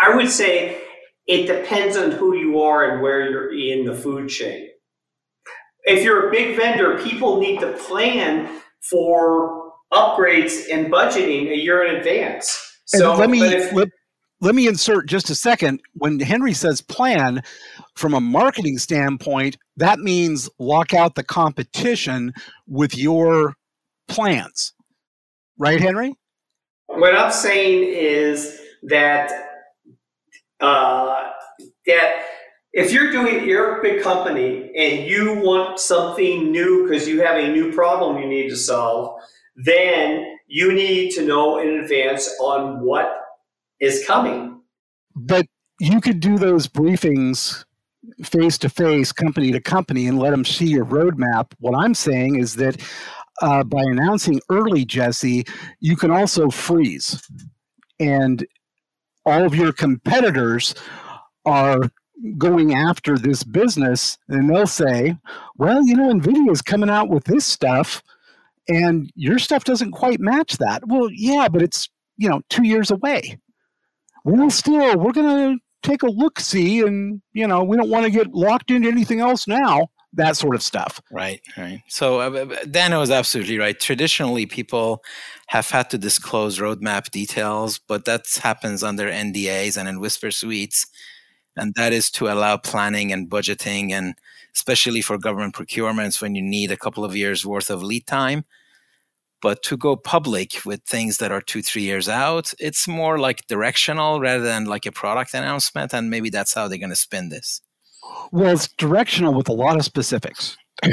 I 0.00 0.16
would 0.16 0.30
say 0.30 0.80
it 1.26 1.46
depends 1.46 1.96
on 1.96 2.12
who 2.12 2.34
you 2.34 2.60
are 2.62 2.90
and 2.90 3.02
where 3.02 3.30
you're 3.30 3.52
in 3.52 3.84
the 3.84 3.94
food 3.94 4.28
chain. 4.30 4.69
If 5.84 6.04
you're 6.04 6.28
a 6.28 6.30
big 6.30 6.56
vendor, 6.56 6.98
people 7.02 7.40
need 7.40 7.60
to 7.60 7.72
plan 7.72 8.60
for 8.82 9.72
upgrades 9.92 10.64
and 10.70 10.92
budgeting 10.92 11.50
a 11.50 11.56
year 11.56 11.84
in 11.84 11.96
advance. 11.96 12.78
And 12.92 13.00
So 13.00 13.14
let 13.14 13.30
me 13.30 13.42
if- 13.42 13.72
let, 13.72 13.88
let 14.40 14.54
me 14.54 14.66
insert 14.66 15.06
just 15.06 15.30
a 15.30 15.34
second. 15.34 15.80
When 15.94 16.18
Henry 16.18 16.54
says 16.54 16.80
plan, 16.80 17.42
from 17.94 18.14
a 18.14 18.20
marketing 18.20 18.78
standpoint, 18.78 19.58
that 19.76 19.98
means 19.98 20.48
lock 20.58 20.94
out 20.94 21.14
the 21.14 21.24
competition 21.24 22.32
with 22.66 22.96
your 22.96 23.54
plans. 24.08 24.72
Right, 25.58 25.80
Henry? 25.80 26.14
What 26.86 27.14
I'm 27.14 27.32
saying 27.32 27.84
is 27.94 28.58
that 28.84 29.30
uh, 30.60 31.30
that 31.86 32.22
if 32.72 32.92
you're 32.92 33.10
doing 33.10 33.44
you're 33.44 33.78
a 33.78 33.82
big 33.82 34.02
company 34.02 34.70
and 34.76 35.06
you 35.08 35.40
want 35.40 35.78
something 35.78 36.52
new 36.52 36.86
because 36.86 37.08
you 37.08 37.22
have 37.22 37.36
a 37.36 37.48
new 37.52 37.72
problem 37.72 38.18
you 38.18 38.28
need 38.28 38.48
to 38.48 38.56
solve, 38.56 39.20
then 39.56 40.36
you 40.46 40.72
need 40.72 41.10
to 41.12 41.26
know 41.26 41.58
in 41.58 41.80
advance 41.80 42.28
on 42.40 42.80
what 42.80 43.10
is 43.80 44.04
coming. 44.06 44.60
But 45.14 45.46
you 45.80 46.00
could 46.00 46.20
do 46.20 46.38
those 46.38 46.68
briefings 46.68 47.64
face 48.24 48.58
to 48.58 48.68
face, 48.68 49.12
company 49.12 49.52
to 49.52 49.60
company, 49.60 50.06
and 50.06 50.18
let 50.18 50.30
them 50.30 50.44
see 50.44 50.66
your 50.66 50.84
roadmap. 50.84 51.52
What 51.58 51.76
I'm 51.76 51.94
saying 51.94 52.36
is 52.36 52.56
that 52.56 52.80
uh, 53.42 53.64
by 53.64 53.80
announcing 53.82 54.40
early, 54.50 54.84
Jesse, 54.84 55.44
you 55.80 55.96
can 55.96 56.10
also 56.10 56.50
freeze. 56.50 57.22
And 57.98 58.46
all 59.26 59.44
of 59.44 59.54
your 59.54 59.72
competitors 59.72 60.74
are 61.44 61.90
going 62.38 62.74
after 62.74 63.16
this 63.18 63.44
business, 63.44 64.18
and 64.28 64.48
they'll 64.48 64.66
say, 64.66 65.16
well, 65.56 65.84
you 65.84 65.96
know, 65.96 66.12
NVIDIA 66.12 66.50
is 66.50 66.62
coming 66.62 66.90
out 66.90 67.08
with 67.08 67.24
this 67.24 67.46
stuff, 67.46 68.02
and 68.68 69.10
your 69.14 69.38
stuff 69.38 69.64
doesn't 69.64 69.92
quite 69.92 70.20
match 70.20 70.58
that. 70.58 70.82
Well, 70.86 71.08
yeah, 71.12 71.48
but 71.48 71.62
it's, 71.62 71.88
you 72.16 72.28
know, 72.28 72.42
two 72.50 72.66
years 72.66 72.90
away. 72.90 73.38
Well, 74.24 74.50
still, 74.50 74.98
we're 74.98 75.12
going 75.12 75.56
to 75.56 75.60
take 75.82 76.02
a 76.02 76.10
look 76.10 76.38
see 76.38 76.82
and 76.82 77.22
you 77.32 77.46
know 77.46 77.64
we 77.64 77.74
don't 77.74 77.88
want 77.88 78.04
to 78.04 78.10
get 78.10 78.34
locked 78.34 78.70
into 78.70 78.86
anything 78.86 79.18
else 79.18 79.48
now 79.48 79.88
that 80.12 80.36
sort 80.36 80.54
of 80.54 80.62
stuff. 80.62 81.00
Right, 81.10 81.40
right. 81.56 81.82
So 81.88 82.20
uh, 82.20 82.56
Dan 82.70 82.96
was 82.96 83.10
absolutely 83.10 83.58
right. 83.58 83.78
Traditionally, 83.78 84.46
people 84.46 85.02
have 85.48 85.70
had 85.70 85.90
to 85.90 85.98
disclose 85.98 86.58
roadmap 86.58 87.10
details, 87.10 87.78
but 87.78 88.04
that 88.06 88.24
happens 88.42 88.82
under 88.82 89.08
NDAs 89.08 89.76
and 89.76 89.88
in 89.88 90.00
whisper 90.00 90.30
suites, 90.30 90.86
and 91.56 91.74
that 91.74 91.92
is 91.92 92.10
to 92.12 92.28
allow 92.28 92.56
planning 92.56 93.12
and 93.12 93.28
budgeting, 93.28 93.92
and 93.92 94.14
especially 94.54 95.00
for 95.02 95.18
government 95.18 95.54
procurements 95.54 96.20
when 96.20 96.34
you 96.34 96.42
need 96.42 96.70
a 96.70 96.76
couple 96.76 97.04
of 97.04 97.16
years 97.16 97.46
worth 97.46 97.70
of 97.70 97.82
lead 97.82 98.06
time. 98.06 98.44
But 99.42 99.62
to 99.64 99.76
go 99.76 99.96
public 99.96 100.66
with 100.66 100.82
things 100.84 101.16
that 101.16 101.32
are 101.32 101.40
two, 101.40 101.62
three 101.62 101.82
years 101.82 102.08
out, 102.08 102.52
it's 102.58 102.86
more 102.86 103.18
like 103.18 103.46
directional 103.46 104.20
rather 104.20 104.44
than 104.44 104.66
like 104.66 104.84
a 104.84 104.92
product 104.92 105.32
announcement, 105.34 105.94
and 105.94 106.10
maybe 106.10 106.28
that's 106.28 106.54
how 106.54 106.68
they're 106.68 106.78
going 106.78 106.90
to 106.90 106.96
spin 106.96 107.30
this. 107.30 107.62
Well, 108.32 108.52
it's 108.52 108.68
directional 108.68 109.34
with 109.34 109.48
a 109.48 109.52
lot 109.52 109.76
of 109.76 109.84
specifics. 109.84 110.56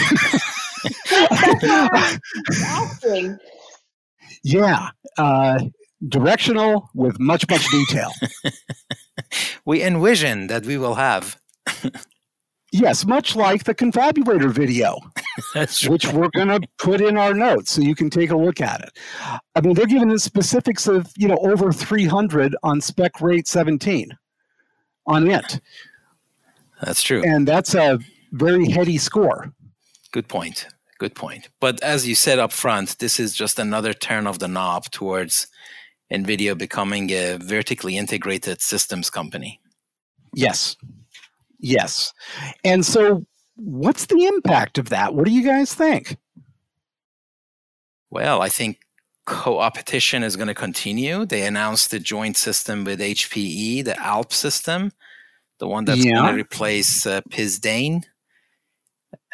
yeah, 4.43 4.89
uh, 5.17 5.59
directional 6.07 6.89
with 6.93 7.19
much, 7.19 7.49
much 7.49 7.69
detail. 7.69 8.11
we 9.65 9.83
envision 9.83 10.47
that 10.47 10.65
we 10.65 10.77
will 10.77 10.95
have. 10.95 11.39
yes, 12.71 13.05
much 13.05 13.35
like 13.35 13.63
the 13.63 13.75
confabulator 13.75 14.51
video, 14.51 14.99
which 15.87 16.07
we're 16.11 16.29
going 16.29 16.47
to 16.47 16.67
put 16.77 17.01
in 17.01 17.17
our 17.17 17.33
notes 17.33 17.71
so 17.71 17.81
you 17.81 17.95
can 17.95 18.09
take 18.09 18.31
a 18.31 18.37
look 18.37 18.61
at 18.61 18.81
it. 18.81 18.97
I 19.55 19.61
mean, 19.61 19.73
they're 19.73 19.85
giving 19.85 20.09
the 20.09 20.19
specifics 20.19 20.87
of 20.87 21.11
you 21.17 21.27
know 21.27 21.37
over 21.37 21.71
300 21.71 22.55
on 22.63 22.81
spec 22.81 23.21
rate 23.21 23.47
17 23.47 24.17
on 25.05 25.29
it. 25.29 25.59
That's 26.81 27.01
true. 27.01 27.23
And 27.23 27.47
that's 27.47 27.73
a 27.73 27.99
very 28.31 28.69
heady 28.69 28.97
score. 28.97 29.53
Good 30.11 30.27
point. 30.27 30.67
Good 30.99 31.15
point. 31.15 31.49
But 31.59 31.81
as 31.83 32.07
you 32.07 32.15
said 32.15 32.39
up 32.39 32.51
front, 32.51 32.99
this 32.99 33.19
is 33.19 33.35
just 33.35 33.59
another 33.59 33.93
turn 33.93 34.27
of 34.27 34.39
the 34.39 34.47
knob 34.47 34.85
towards 34.91 35.47
NVIDIA 36.11 36.57
becoming 36.57 37.09
a 37.11 37.37
vertically 37.37 37.97
integrated 37.97 38.61
systems 38.61 39.09
company. 39.09 39.59
Yes. 40.33 40.77
Yes. 41.59 42.13
And 42.63 42.85
so, 42.85 43.25
what's 43.55 44.05
the 44.05 44.25
impact 44.25 44.77
of 44.77 44.89
that? 44.89 45.13
What 45.13 45.25
do 45.25 45.31
you 45.31 45.43
guys 45.43 45.73
think? 45.73 46.17
Well, 48.09 48.41
I 48.41 48.49
think 48.49 48.79
co-opetition 49.25 50.23
is 50.23 50.35
going 50.35 50.47
to 50.47 50.53
continue. 50.53 51.25
They 51.25 51.45
announced 51.45 51.91
the 51.91 51.99
joint 51.99 52.37
system 52.37 52.85
with 52.85 52.99
HPE, 52.99 53.83
the 53.83 53.99
ALP 53.99 54.31
system, 54.31 54.93
the 55.59 55.67
one 55.67 55.85
that's 55.85 56.05
yeah. 56.05 56.13
going 56.13 56.33
to 56.33 56.39
replace 56.39 57.05
uh, 57.05 57.21
Piz 57.29 57.59
Daint. 57.59 58.07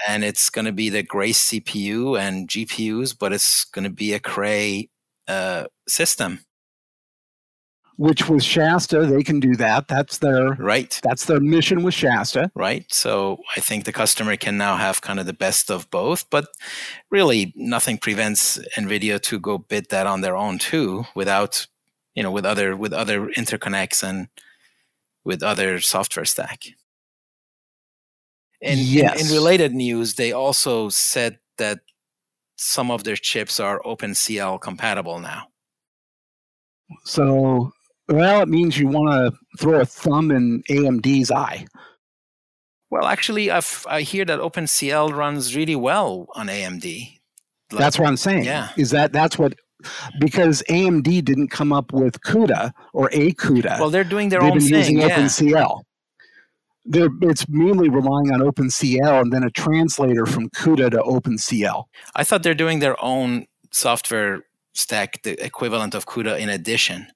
And 0.08 0.24
it's 0.24 0.50
going 0.50 0.66
to 0.66 0.72
be 0.72 0.90
the 0.90 1.04
Grace 1.04 1.50
CPU 1.50 2.20
and 2.20 2.48
GPUs, 2.48 3.16
but 3.18 3.32
it's 3.32 3.66
going 3.66 3.84
to 3.84 3.92
be 3.92 4.14
a 4.14 4.20
Cray 4.20 4.90
uh, 5.28 5.66
system. 5.88 6.40
Which 7.98 8.28
with 8.28 8.44
Shasta, 8.44 9.06
they 9.06 9.22
can 9.22 9.40
do 9.40 9.56
that. 9.58 9.88
That's 9.88 10.18
their 10.18 10.54
right. 10.54 11.00
That's 11.04 11.26
their 11.26 11.40
mission 11.40 11.84
with 11.84 11.94
Shasta. 11.94 12.52
Right. 12.56 12.86
So 12.92 13.38
I 13.56 13.60
think 13.60 13.86
the 13.86 13.94
customer 13.94 14.36
can 14.36 14.58
now 14.58 14.78
have 14.78 15.02
kind 15.02 15.20
of 15.20 15.28
the 15.28 15.34
best 15.34 15.70
of 15.70 15.90
both, 15.92 16.28
but 16.32 16.48
really 17.12 17.54
nothing 17.56 18.00
prevents 18.00 18.58
NVIDIA 18.78 19.22
to 19.22 19.40
go 19.40 19.60
bid 19.60 19.90
that 19.92 20.08
on 20.08 20.22
their 20.22 20.36
own 20.36 20.58
too, 20.58 21.06
without 21.16 21.68
you 22.16 22.24
know, 22.24 22.32
with 22.32 22.46
other 22.46 22.76
with 22.76 22.94
other 22.94 23.28
interconnects 23.38 24.04
and 24.08 24.28
with 25.24 25.44
other 25.44 25.80
software 25.80 26.26
stack. 26.26 26.64
And 28.62 28.80
yes. 28.80 29.22
in, 29.22 29.28
in 29.28 29.34
related 29.34 29.74
news, 29.74 30.16
they 30.16 30.32
also 30.32 30.90
said 30.90 31.40
that 31.58 31.80
some 32.56 32.92
of 32.92 33.04
their 33.04 33.16
chips 33.16 33.60
are 33.60 33.82
OpenCL 33.82 34.62
compatible 34.62 35.20
now. 35.20 35.48
So, 37.04 37.72
well, 38.10 38.42
it 38.42 38.50
means 38.50 38.78
you 38.78 38.88
want 38.88 39.10
to 39.12 39.38
throw 39.60 39.82
a 39.82 39.86
thumb 39.86 40.32
in 40.32 40.64
AMD's 40.70 41.32
eye. 41.32 41.66
Well, 42.90 43.06
actually, 43.06 43.50
I've, 43.50 43.86
I 43.90 44.02
hear 44.02 44.24
that 44.26 44.40
OpenCL 44.40 45.16
runs 45.16 45.56
really 45.56 45.76
well 45.76 46.28
on 46.36 46.48
AMD. 46.48 47.20
Like, 47.72 47.80
that's 47.80 47.98
what 47.98 48.08
I'm 48.08 48.18
saying. 48.18 48.44
Yeah, 48.44 48.70
is 48.78 48.92
that 48.92 49.14
that's 49.14 49.38
what 49.38 49.56
because 50.20 50.64
AMD 50.70 51.26
didn't 51.26 51.50
come 51.50 51.74
up 51.74 51.92
with 51.92 52.22
CUDA 52.22 52.72
or 52.94 53.10
a 53.12 53.32
CUDA. 53.34 53.80
Well, 53.80 53.90
they're 53.90 54.04
doing 54.04 54.30
their 54.30 54.42
They've 54.42 54.52
own 54.52 54.60
been 54.60 54.68
thing. 54.68 54.78
using 54.78 55.00
yeah. 55.00 55.10
OpenCL. 55.10 55.82
They're, 56.86 57.10
it's 57.22 57.48
mainly 57.48 57.90
relying 57.90 58.32
on 58.34 58.42
OpenCL 58.42 59.22
and 59.22 59.32
then 59.32 59.44
a 59.44 59.50
translator 59.50 60.26
from 60.26 60.50
CUDA 60.50 60.92
to 60.92 60.98
OpenCL. 60.98 61.86
I 62.16 62.24
thought 62.24 62.44
they're 62.44 62.54
doing 62.54 62.80
their 62.80 63.02
own 63.04 63.46
software 63.72 64.44
stack, 64.74 65.22
the 65.24 65.44
equivalent 65.44 65.96
of 65.96 66.06
CUDA 66.06 66.40
in 66.40 66.50
addition. 66.50 67.08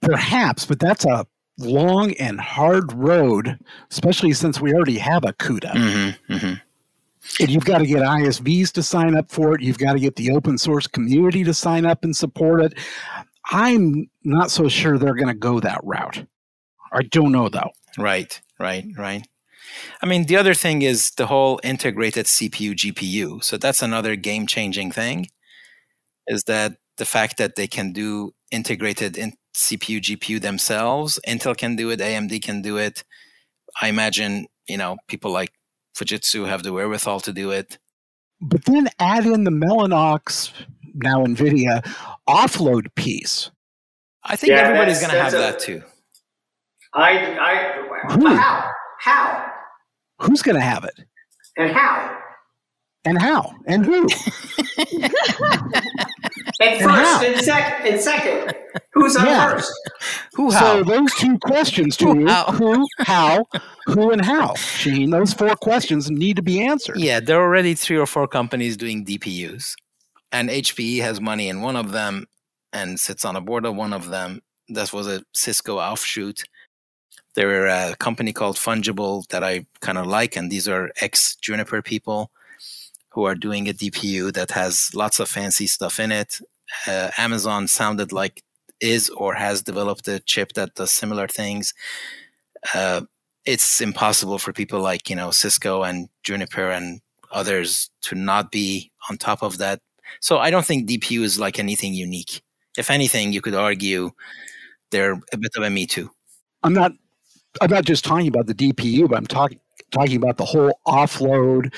Perhaps, 0.00 0.66
but 0.66 0.78
that's 0.78 1.04
a 1.04 1.26
long 1.58 2.12
and 2.14 2.40
hard 2.40 2.92
road, 2.92 3.58
especially 3.90 4.32
since 4.32 4.60
we 4.60 4.72
already 4.72 4.98
have 4.98 5.24
a 5.24 5.32
CUDA. 5.34 5.72
Mm-hmm, 5.72 6.32
mm-hmm. 6.32 6.54
And 7.40 7.50
you've 7.50 7.64
got 7.64 7.78
to 7.78 7.86
get 7.86 8.02
ISVs 8.02 8.72
to 8.72 8.82
sign 8.82 9.16
up 9.16 9.30
for 9.30 9.54
it. 9.54 9.60
You've 9.60 9.78
got 9.78 9.94
to 9.94 10.00
get 10.00 10.16
the 10.16 10.30
open 10.30 10.56
source 10.56 10.86
community 10.86 11.44
to 11.44 11.52
sign 11.52 11.84
up 11.84 12.04
and 12.04 12.16
support 12.16 12.62
it. 12.62 12.74
I'm 13.50 14.08
not 14.24 14.50
so 14.50 14.68
sure 14.68 14.98
they're 14.98 15.14
going 15.14 15.28
to 15.28 15.34
go 15.34 15.60
that 15.60 15.80
route. 15.82 16.24
I 16.92 17.02
don't 17.02 17.32
know 17.32 17.48
though. 17.48 17.70
Right, 17.98 18.40
right, 18.58 18.84
right. 18.96 19.26
I 20.02 20.06
mean, 20.06 20.26
the 20.26 20.36
other 20.36 20.54
thing 20.54 20.82
is 20.82 21.10
the 21.10 21.26
whole 21.26 21.60
integrated 21.62 22.26
CPU 22.26 22.72
GPU. 22.72 23.42
So 23.42 23.56
that's 23.56 23.82
another 23.82 24.16
game 24.16 24.46
changing 24.46 24.92
thing. 24.92 25.28
Is 26.26 26.44
that 26.44 26.76
the 26.96 27.04
fact 27.04 27.36
that 27.38 27.56
they 27.56 27.66
can 27.66 27.92
do 27.92 28.32
integrated 28.50 29.16
in 29.16 29.32
CPU 29.58 30.00
GPU 30.00 30.40
themselves? 30.40 31.18
Intel 31.26 31.56
can 31.56 31.76
do 31.76 31.90
it, 31.90 32.00
AMD 32.00 32.42
can 32.42 32.62
do 32.62 32.76
it. 32.78 33.04
I 33.80 33.88
imagine 33.88 34.46
you 34.68 34.76
know 34.76 34.96
people 35.08 35.30
like 35.30 35.52
Fujitsu 35.96 36.46
have 36.46 36.62
the 36.62 36.72
wherewithal 36.72 37.20
to 37.20 37.32
do 37.32 37.50
it. 37.50 37.78
But 38.40 38.64
then 38.64 38.88
add 39.00 39.26
in 39.26 39.44
the 39.44 39.50
Mellanox, 39.50 40.52
now 40.94 41.24
NVIDIA, 41.24 41.82
offload 42.28 42.94
piece. 42.94 43.50
I 44.22 44.36
think 44.36 44.52
yeah, 44.52 44.58
everybody's 44.58 45.00
going 45.00 45.12
to 45.12 45.20
have 45.20 45.34
a, 45.34 45.38
that 45.38 45.58
too. 45.58 45.82
I, 46.94 47.36
I, 47.38 48.12
Who? 48.12 48.26
how? 48.28 48.70
How? 49.00 49.46
Who's 50.20 50.42
going 50.42 50.56
to 50.56 50.62
have 50.62 50.84
it? 50.84 50.94
And 51.56 51.72
how? 51.72 52.16
And 53.04 53.20
how? 53.20 53.54
And 53.66 53.84
who? 53.84 54.06
and 56.60 56.80
first 56.82 57.24
and, 57.24 57.34
and 57.36 57.44
second 57.44 57.86
and 57.86 58.00
second. 58.00 58.54
Who's 58.92 59.16
on 59.16 59.26
yeah. 59.26 59.52
first? 59.52 59.72
Who 60.34 60.50
how? 60.50 60.60
So 60.60 60.84
those 60.84 61.12
two 61.14 61.38
questions 61.38 61.96
to 61.98 62.06
who, 62.06 62.20
you, 62.20 62.26
how? 62.26 62.44
who, 62.44 62.86
how, 62.98 63.46
who, 63.86 64.10
and 64.10 64.24
how. 64.24 64.54
Shane, 64.54 65.10
those 65.10 65.32
four 65.32 65.54
questions 65.56 66.10
need 66.10 66.36
to 66.36 66.42
be 66.42 66.60
answered. 66.60 66.98
Yeah, 66.98 67.20
there 67.20 67.38
are 67.38 67.44
already 67.44 67.74
three 67.74 67.96
or 67.96 68.06
four 68.06 68.26
companies 68.26 68.76
doing 68.76 69.04
DPUs. 69.04 69.74
And 70.32 70.50
HPE 70.50 71.00
has 71.00 71.20
money 71.20 71.48
in 71.48 71.62
one 71.62 71.76
of 71.76 71.92
them 71.92 72.26
and 72.72 73.00
sits 73.00 73.24
on 73.24 73.36
a 73.36 73.40
board 73.40 73.64
of 73.64 73.76
one 73.76 73.92
of 73.92 74.08
them. 74.08 74.42
that 74.68 74.92
was 74.92 75.06
a 75.06 75.22
Cisco 75.32 75.78
offshoot. 75.78 76.42
There 77.34 77.62
are 77.62 77.90
a 77.92 77.96
company 77.96 78.32
called 78.32 78.56
Fungible 78.56 79.26
that 79.28 79.44
I 79.44 79.64
kind 79.80 79.96
of 79.96 80.06
like, 80.06 80.36
and 80.36 80.50
these 80.50 80.68
are 80.68 80.90
ex 81.00 81.36
Juniper 81.36 81.82
people 81.82 82.30
who 83.10 83.24
are 83.24 83.34
doing 83.34 83.68
a 83.68 83.72
DPU 83.72 84.32
that 84.32 84.50
has 84.52 84.90
lots 84.94 85.20
of 85.20 85.28
fancy 85.28 85.66
stuff 85.66 85.98
in 85.98 86.12
it. 86.12 86.40
Uh, 86.86 87.10
Amazon 87.16 87.66
sounded 87.66 88.12
like 88.12 88.42
is 88.80 89.08
or 89.10 89.34
has 89.34 89.62
developed 89.62 90.06
a 90.08 90.20
chip 90.20 90.52
that 90.52 90.74
does 90.74 90.90
similar 90.90 91.26
things. 91.26 91.74
Uh, 92.74 93.02
it's 93.44 93.80
impossible 93.80 94.38
for 94.38 94.52
people 94.52 94.80
like 94.80 95.08
you 95.08 95.16
know 95.16 95.30
Cisco 95.30 95.82
and 95.82 96.08
Juniper 96.22 96.70
and 96.70 97.00
others 97.32 97.90
to 98.02 98.14
not 98.14 98.50
be 98.50 98.90
on 99.10 99.16
top 99.16 99.42
of 99.42 99.58
that. 99.58 99.80
So 100.20 100.38
I 100.38 100.50
don't 100.50 100.64
think 100.64 100.88
DPU 100.88 101.22
is 101.22 101.38
like 101.38 101.58
anything 101.58 101.94
unique. 101.94 102.42
If 102.76 102.90
anything, 102.90 103.32
you 103.32 103.40
could 103.40 103.54
argue 103.54 104.10
they're 104.90 105.20
a 105.32 105.36
bit 105.36 105.50
of 105.56 105.62
a 105.62 105.70
me 105.70 105.86
too. 105.86 106.10
I'm 106.62 106.74
not. 106.74 106.92
I'm 107.60 107.70
not 107.70 107.84
just 107.84 108.04
talking 108.04 108.28
about 108.28 108.46
the 108.46 108.54
DPU, 108.54 109.08
but 109.08 109.16
I'm 109.16 109.26
talking 109.26 109.60
talking 109.90 110.16
about 110.16 110.36
the 110.36 110.44
whole 110.44 110.72
offload, 110.86 111.74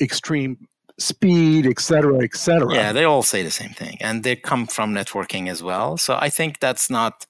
extreme 0.00 0.66
speed, 1.02 1.66
et 1.66 1.80
cetera, 1.80 2.22
et 2.22 2.36
cetera. 2.36 2.72
Yeah, 2.74 2.92
they 2.92 3.04
all 3.04 3.22
say 3.22 3.42
the 3.42 3.50
same 3.50 3.70
thing, 3.70 3.96
and 4.00 4.22
they 4.22 4.36
come 4.36 4.66
from 4.66 4.94
networking 4.94 5.48
as 5.48 5.62
well. 5.62 5.96
So 5.96 6.16
I 6.20 6.28
think 6.28 6.60
that's 6.60 6.88
not. 6.90 7.26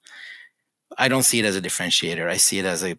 I 0.99 1.09
don't 1.09 1.23
see 1.23 1.39
it 1.39 1.45
as 1.47 1.57
a 1.57 1.63
differentiator. 1.63 2.29
I 2.29 2.37
see 2.37 2.59
it 2.59 2.67
as 2.67 2.85
a 2.85 2.99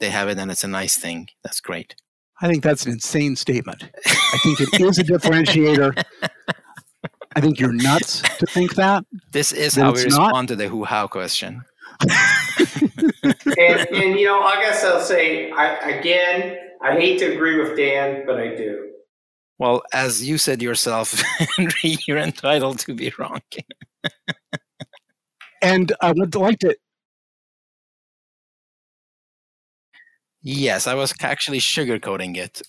they 0.00 0.10
have 0.10 0.28
it 0.28 0.38
and 0.38 0.50
it's 0.50 0.64
a 0.64 0.68
nice 0.68 0.96
thing. 0.96 1.28
That's 1.44 1.60
great. 1.60 1.94
I 2.40 2.48
think 2.48 2.64
that's 2.64 2.86
an 2.86 2.92
insane 2.92 3.36
statement. 3.36 3.84
I 4.06 4.38
think 4.42 4.60
it 4.60 4.80
is 4.80 4.98
a 4.98 5.04
differentiator. 5.04 6.02
I 7.36 7.40
think 7.40 7.60
you're 7.60 7.72
nuts 7.72 8.22
to 8.38 8.46
think 8.46 8.74
that. 8.74 9.04
This 9.30 9.52
is 9.52 9.76
how 9.76 9.92
we 9.92 10.02
respond 10.04 10.32
not. 10.32 10.48
to 10.48 10.56
the 10.56 10.68
who 10.68 10.84
how 10.84 11.06
question. 11.06 11.62
and, 12.02 12.10
and, 13.58 14.18
you 14.18 14.26
know, 14.26 14.40
I 14.40 14.60
guess 14.60 14.82
I'll 14.82 15.02
say 15.02 15.50
I, 15.52 15.90
again, 15.90 16.56
I 16.82 16.94
hate 16.94 17.18
to 17.20 17.26
agree 17.34 17.60
with 17.60 17.76
Dan, 17.76 18.24
but 18.26 18.40
I 18.40 18.56
do. 18.56 18.89
Well, 19.60 19.82
as 19.92 20.26
you 20.26 20.38
said 20.38 20.62
yourself, 20.62 21.20
Henry, 21.56 21.98
you're 22.06 22.16
entitled 22.16 22.78
to 22.78 22.94
be 22.94 23.12
wrong. 23.18 23.42
and 25.60 25.92
I 26.00 26.12
would 26.12 26.34
like 26.34 26.60
to 26.60 26.74
Yes, 30.42 30.86
I 30.86 30.94
was 30.94 31.12
actually 31.20 31.58
sugarcoating 31.58 32.38
it. 32.38 32.62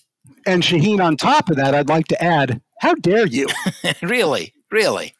And 0.46 0.62
Shaheen, 0.62 1.02
on 1.02 1.16
top 1.16 1.48
of 1.48 1.56
that, 1.56 1.74
I'd 1.74 1.88
like 1.88 2.08
to 2.08 2.22
add, 2.22 2.60
how 2.80 2.94
dare 2.96 3.26
you? 3.26 3.46
really? 4.02 4.52
Really? 4.70 5.14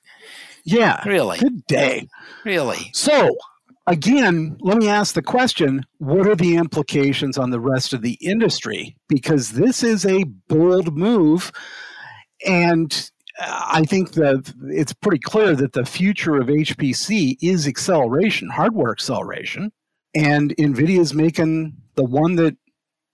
Yeah. 0.66 1.02
Really? 1.08 1.38
Good 1.38 1.64
day. 1.68 2.06
Really? 2.44 2.90
So, 2.92 3.34
again, 3.86 4.56
let 4.60 4.78
me 4.78 4.88
ask 4.88 5.14
the 5.14 5.22
question 5.22 5.82
what 5.98 6.26
are 6.26 6.36
the 6.36 6.56
implications 6.56 7.38
on 7.38 7.50
the 7.50 7.60
rest 7.60 7.92
of 7.92 8.02
the 8.02 8.18
industry? 8.20 8.96
Because 9.08 9.50
this 9.50 9.82
is 9.82 10.06
a 10.06 10.24
bold 10.48 10.96
move. 10.96 11.52
And 12.46 13.10
uh, 13.40 13.66
I 13.72 13.82
think 13.82 14.12
that 14.12 14.52
it's 14.68 14.92
pretty 14.92 15.18
clear 15.18 15.54
that 15.56 15.72
the 15.72 15.84
future 15.84 16.36
of 16.36 16.48
HPC 16.48 17.36
is 17.40 17.66
acceleration, 17.66 18.50
hardware 18.50 18.92
acceleration. 18.92 19.72
And 20.14 20.54
NVIDIA 20.56 20.98
is 20.98 21.14
making 21.14 21.74
the 21.94 22.04
one 22.04 22.36
that 22.36 22.56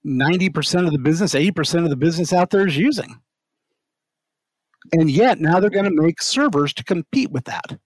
90% 0.05 0.87
of 0.87 0.93
the 0.93 0.99
business, 0.99 1.35
80% 1.35 1.85
of 1.85 1.91
the 1.91 1.97
business 1.97 2.33
out 2.33 2.51
there 2.51 2.67
is 2.67 2.77
using. 2.77 3.21
And 4.93 5.11
yet 5.11 5.41
now 5.41 5.61
they're 5.61 5.71
going 5.71 5.85
to 5.85 6.03
make 6.03 6.23
servers 6.23 6.73
to 6.75 6.85
compete 6.85 7.31
with 7.31 7.45
that. 7.45 7.79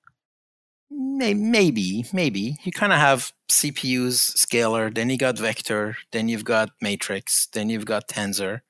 Maybe, 0.94 2.04
maybe. 2.12 2.56
You 2.62 2.72
kind 2.72 2.92
of 2.92 2.99
have 2.99 3.32
CPUs, 3.49 4.37
scalar, 4.37 4.94
then 4.94 5.08
you 5.11 5.16
got 5.16 5.38
vector, 5.38 5.96
then 6.11 6.28
you've 6.28 6.44
got 6.44 6.70
matrix, 6.80 7.46
then 7.46 7.70
you've 7.70 7.87
got 7.87 8.08
tensor. 8.08 8.61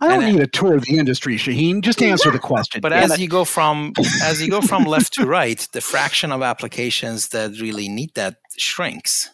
I 0.00 0.08
don't 0.08 0.24
and 0.24 0.36
need 0.36 0.42
a 0.42 0.46
tour 0.46 0.76
of 0.76 0.82
the 0.82 0.98
industry, 0.98 1.36
Shaheen. 1.36 1.80
Just 1.80 2.02
answer 2.02 2.30
the 2.30 2.38
question. 2.38 2.80
But 2.80 2.92
as 2.92 3.12
it. 3.12 3.20
you 3.20 3.28
go 3.28 3.44
from 3.44 3.94
as 4.22 4.42
you 4.42 4.50
go 4.50 4.60
from 4.60 4.84
left 4.84 5.14
to 5.14 5.26
right, 5.26 5.66
the 5.72 5.80
fraction 5.80 6.32
of 6.32 6.42
applications 6.42 7.28
that 7.28 7.58
really 7.60 7.88
need 7.88 8.14
that 8.14 8.36
shrinks. 8.58 9.30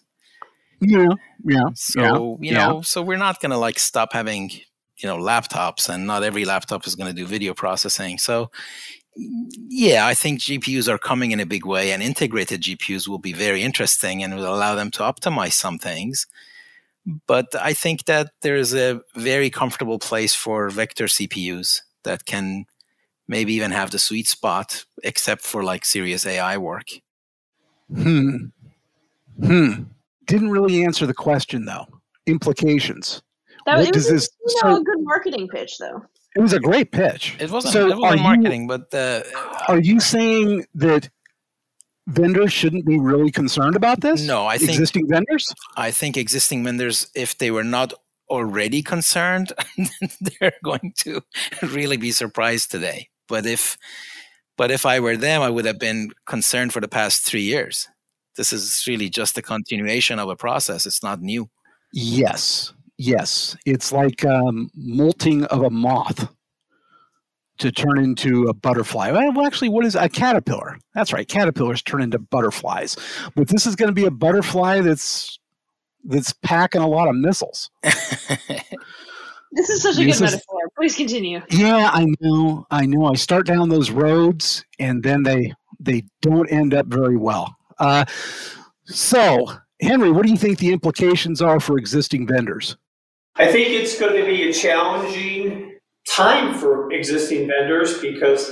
Yeah, 0.80 1.08
yeah. 1.44 1.64
So 1.74 2.38
yeah, 2.40 2.48
you 2.48 2.56
know, 2.56 2.76
yeah. 2.76 2.80
so 2.82 3.02
we're 3.02 3.16
not 3.16 3.40
going 3.40 3.50
to 3.50 3.58
like 3.58 3.78
stop 3.78 4.12
having 4.12 4.50
you 4.50 5.08
know 5.08 5.16
laptops, 5.16 5.88
and 5.88 6.06
not 6.06 6.22
every 6.22 6.44
laptop 6.44 6.86
is 6.86 6.94
going 6.94 7.12
to 7.12 7.16
do 7.16 7.26
video 7.26 7.54
processing. 7.54 8.18
So 8.18 8.50
yeah, 9.16 10.06
I 10.06 10.14
think 10.14 10.40
GPUs 10.40 10.88
are 10.88 10.98
coming 10.98 11.32
in 11.32 11.40
a 11.40 11.46
big 11.46 11.66
way, 11.66 11.92
and 11.92 12.02
integrated 12.02 12.62
GPUs 12.62 13.08
will 13.08 13.18
be 13.18 13.32
very 13.32 13.62
interesting 13.62 14.22
and 14.22 14.34
will 14.34 14.54
allow 14.54 14.74
them 14.74 14.90
to 14.92 15.00
optimize 15.00 15.52
some 15.52 15.78
things. 15.78 16.26
But 17.26 17.46
I 17.60 17.72
think 17.72 18.04
that 18.04 18.30
there's 18.42 18.74
a 18.74 19.00
very 19.16 19.50
comfortable 19.50 19.98
place 19.98 20.34
for 20.34 20.70
vector 20.70 21.06
CPUs 21.06 21.80
that 22.04 22.26
can 22.26 22.66
maybe 23.26 23.54
even 23.54 23.72
have 23.72 23.90
the 23.90 23.98
sweet 23.98 24.28
spot, 24.28 24.84
except 25.02 25.42
for 25.42 25.64
like 25.64 25.84
serious 25.84 26.24
AI 26.26 26.56
work. 26.58 26.88
Hmm. 27.92 28.46
Hmm 29.44 29.82
didn't 30.26 30.50
really 30.50 30.84
answer 30.84 31.06
the 31.06 31.14
question 31.14 31.64
though. 31.64 31.86
Implications. 32.26 33.22
That, 33.66 33.78
what 33.78 33.92
does 33.92 34.08
this? 34.08 34.28
You 34.46 34.54
know, 34.64 34.74
so, 34.74 34.80
a 34.80 34.84
good 34.84 35.00
marketing 35.00 35.48
pitch 35.48 35.78
though. 35.78 36.04
It 36.34 36.40
was 36.40 36.52
a 36.52 36.60
great 36.60 36.92
pitch. 36.92 37.36
It 37.40 37.50
wasn't. 37.50 37.72
So 37.72 37.88
it 37.88 37.96
wasn't 37.96 38.22
marketing, 38.22 38.62
you, 38.62 38.68
but 38.68 38.94
uh, 38.94 39.22
are 39.68 39.80
you 39.80 40.00
saying 40.00 40.66
that 40.74 41.10
vendors 42.06 42.52
shouldn't 42.52 42.86
be 42.86 42.98
really 42.98 43.30
concerned 43.30 43.76
about 43.76 44.00
this? 44.00 44.26
No, 44.26 44.46
I 44.46 44.58
think 44.58 44.70
existing 44.70 45.08
vendors. 45.08 45.52
I 45.76 45.90
think 45.90 46.16
existing 46.16 46.64
vendors, 46.64 47.10
if 47.14 47.36
they 47.38 47.50
were 47.50 47.64
not 47.64 47.92
already 48.30 48.82
concerned, 48.82 49.52
they're 50.40 50.54
going 50.64 50.94
to 50.98 51.22
really 51.62 51.96
be 51.96 52.12
surprised 52.12 52.70
today. 52.70 53.08
But 53.28 53.46
if, 53.46 53.76
but 54.56 54.70
if 54.70 54.86
I 54.86 55.00
were 55.00 55.16
them, 55.16 55.42
I 55.42 55.50
would 55.50 55.66
have 55.66 55.78
been 55.78 56.10
concerned 56.26 56.72
for 56.72 56.80
the 56.80 56.88
past 56.88 57.22
three 57.22 57.42
years. 57.42 57.88
This 58.36 58.52
is 58.52 58.84
really 58.88 59.10
just 59.10 59.36
a 59.36 59.42
continuation 59.42 60.18
of 60.18 60.30
a 60.30 60.36
process. 60.36 60.86
It's 60.86 61.02
not 61.02 61.20
new. 61.20 61.50
Yes, 61.92 62.72
yes. 63.06 63.56
It's 63.66 63.92
like 63.92 64.24
um, 64.24 64.70
molting 64.74 65.44
of 65.44 65.62
a 65.62 65.70
moth 65.70 66.28
to 67.58 67.70
turn 67.70 67.98
into 67.98 68.48
a 68.48 68.54
butterfly. 68.54 69.10
Well, 69.10 69.46
actually, 69.46 69.68
what 69.68 69.84
is 69.84 69.94
a 69.94 70.08
caterpillar? 70.08 70.78
That's 70.94 71.12
right. 71.12 71.28
Caterpillars 71.28 71.82
turn 71.82 72.02
into 72.02 72.18
butterflies, 72.18 72.96
but 73.36 73.48
this 73.48 73.66
is 73.66 73.76
going 73.76 73.88
to 73.88 73.94
be 73.94 74.06
a 74.06 74.10
butterfly 74.10 74.80
that's 74.80 75.38
that's 76.04 76.32
packing 76.42 76.82
a 76.82 76.88
lot 76.88 77.08
of 77.08 77.14
missiles. 77.14 77.70
This 79.52 79.68
is 79.68 79.82
such 79.82 79.98
a 79.98 80.04
this 80.04 80.18
good 80.18 80.24
is, 80.24 80.32
metaphor. 80.32 80.60
Please 80.76 80.96
continue. 80.96 81.42
Yeah, 81.50 81.90
I 81.92 82.06
know. 82.20 82.66
I 82.70 82.86
know. 82.86 83.04
I 83.04 83.14
start 83.14 83.46
down 83.46 83.68
those 83.68 83.90
roads 83.90 84.64
and 84.78 85.02
then 85.02 85.22
they 85.22 85.52
they 85.78 86.04
don't 86.22 86.50
end 86.50 86.72
up 86.72 86.86
very 86.86 87.16
well. 87.16 87.54
Uh, 87.78 88.04
so, 88.84 89.46
Henry, 89.80 90.10
what 90.10 90.24
do 90.24 90.30
you 90.30 90.38
think 90.38 90.58
the 90.58 90.72
implications 90.72 91.42
are 91.42 91.60
for 91.60 91.76
existing 91.76 92.26
vendors? 92.26 92.76
I 93.36 93.50
think 93.50 93.68
it's 93.68 93.98
going 93.98 94.14
to 94.14 94.26
be 94.26 94.48
a 94.48 94.52
challenging 94.52 95.78
time 96.08 96.54
for 96.54 96.92
existing 96.92 97.48
vendors 97.48 97.98
because 97.98 98.50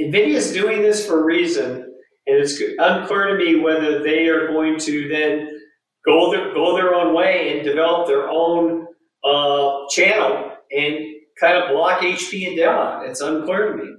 NVIDIA 0.00 0.34
is 0.34 0.52
doing 0.52 0.80
this 0.80 1.06
for 1.06 1.20
a 1.20 1.24
reason, 1.24 1.82
and 2.26 2.36
it's 2.38 2.60
unclear 2.78 3.36
to 3.36 3.44
me 3.44 3.60
whether 3.60 4.02
they 4.02 4.28
are 4.28 4.48
going 4.48 4.78
to 4.80 5.08
then 5.08 5.60
go 6.06 6.30
their, 6.32 6.54
go 6.54 6.74
their 6.74 6.94
own 6.94 7.14
way 7.14 7.56
and 7.56 7.66
develop 7.66 8.06
their 8.06 8.28
own 8.30 8.86
uh, 9.24 9.86
channel 9.90 10.52
and 10.76 10.98
kind 11.38 11.58
of 11.58 11.70
block 11.70 12.00
HP 12.00 12.48
and 12.48 12.56
Dell. 12.56 13.02
It's 13.04 13.20
unclear 13.20 13.72
to 13.72 13.84
me. 13.84 13.94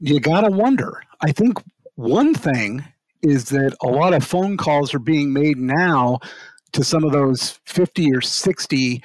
You 0.00 0.20
got 0.20 0.42
to 0.42 0.50
wonder. 0.50 1.02
I 1.20 1.32
think 1.32 1.62
one 1.96 2.34
thing 2.34 2.84
is 3.22 3.46
that 3.50 3.76
a 3.82 3.86
lot 3.88 4.14
of 4.14 4.24
phone 4.24 4.56
calls 4.56 4.94
are 4.94 4.98
being 4.98 5.32
made 5.32 5.58
now 5.58 6.20
to 6.72 6.82
some 6.82 7.04
of 7.04 7.12
those 7.12 7.58
50 7.64 8.12
or 8.14 8.20
60 8.20 9.02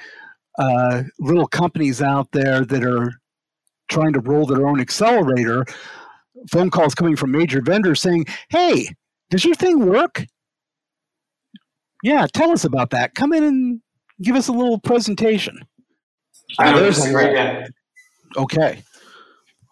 uh, 0.58 1.02
little 1.18 1.46
companies 1.46 2.02
out 2.02 2.28
there 2.32 2.64
that 2.64 2.84
are 2.84 3.12
trying 3.88 4.12
to 4.12 4.20
roll 4.20 4.46
their 4.46 4.66
own 4.66 4.80
accelerator. 4.80 5.64
Phone 6.50 6.70
calls 6.70 6.94
coming 6.94 7.16
from 7.16 7.32
major 7.32 7.60
vendors 7.60 8.00
saying, 8.00 8.26
Hey, 8.48 8.88
does 9.30 9.44
your 9.44 9.54
thing 9.54 9.86
work? 9.86 10.24
Yeah, 12.02 12.26
tell 12.32 12.50
us 12.50 12.64
about 12.64 12.90
that. 12.90 13.14
Come 13.14 13.32
in 13.32 13.44
and 13.44 13.80
give 14.22 14.36
us 14.36 14.48
a 14.48 14.52
little 14.52 14.78
presentation. 14.78 15.58
I 16.58 16.72
know, 16.72 16.80
there's 16.80 17.04
a 17.04 17.12
great 17.12 17.68
Okay. 18.36 18.82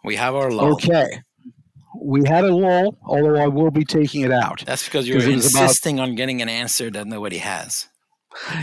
We 0.04 0.16
have 0.16 0.34
our 0.34 0.50
lull. 0.50 0.72
Okay 0.74 1.20
we 2.00 2.22
had 2.26 2.44
a 2.44 2.54
lull, 2.54 2.98
although 3.04 3.36
I 3.36 3.46
will 3.46 3.70
be 3.70 3.84
taking 3.84 4.22
it 4.22 4.32
out. 4.32 4.62
That's 4.66 4.84
because 4.84 5.08
you're 5.08 5.20
insisting 5.28 5.98
about, 5.98 6.10
on 6.10 6.14
getting 6.14 6.42
an 6.42 6.48
answer 6.48 6.90
that 6.90 7.06
nobody 7.06 7.38
has. 7.38 7.88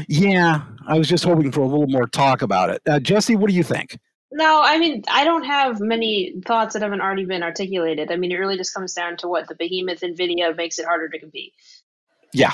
Yeah, 0.08 0.62
I 0.88 0.98
was 0.98 1.08
just 1.08 1.24
hoping 1.24 1.52
for 1.52 1.62
a 1.62 1.68
little 1.68 1.88
more 1.88 2.08
talk 2.08 2.42
about 2.42 2.70
it. 2.70 2.82
Uh, 2.88 3.00
Jesse, 3.00 3.36
what 3.36 3.50
do 3.50 3.56
you 3.56 3.64
think? 3.64 3.98
No, 4.32 4.62
I 4.64 4.78
mean, 4.78 5.04
I 5.10 5.24
don't 5.24 5.46
have 5.46 5.80
many 5.80 6.42
thoughts 6.46 6.74
that 6.74 6.82
haven't 6.82 7.02
already 7.02 7.26
been 7.26 7.44
articulated. 7.44 8.12
I 8.12 8.18
mean, 8.18 8.32
it 8.32 8.36
really 8.36 8.58
just 8.58 8.74
comes 8.74 8.94
down 8.94 9.16
to 9.18 9.28
what 9.28 9.48
the 9.48 9.56
behemoth 9.56 10.02
NVIDIA 10.02 10.56
makes 10.56 10.78
it 10.78 10.86
harder 10.86 11.08
to 11.08 11.20
compete. 11.20 11.54
Yeah. 12.34 12.52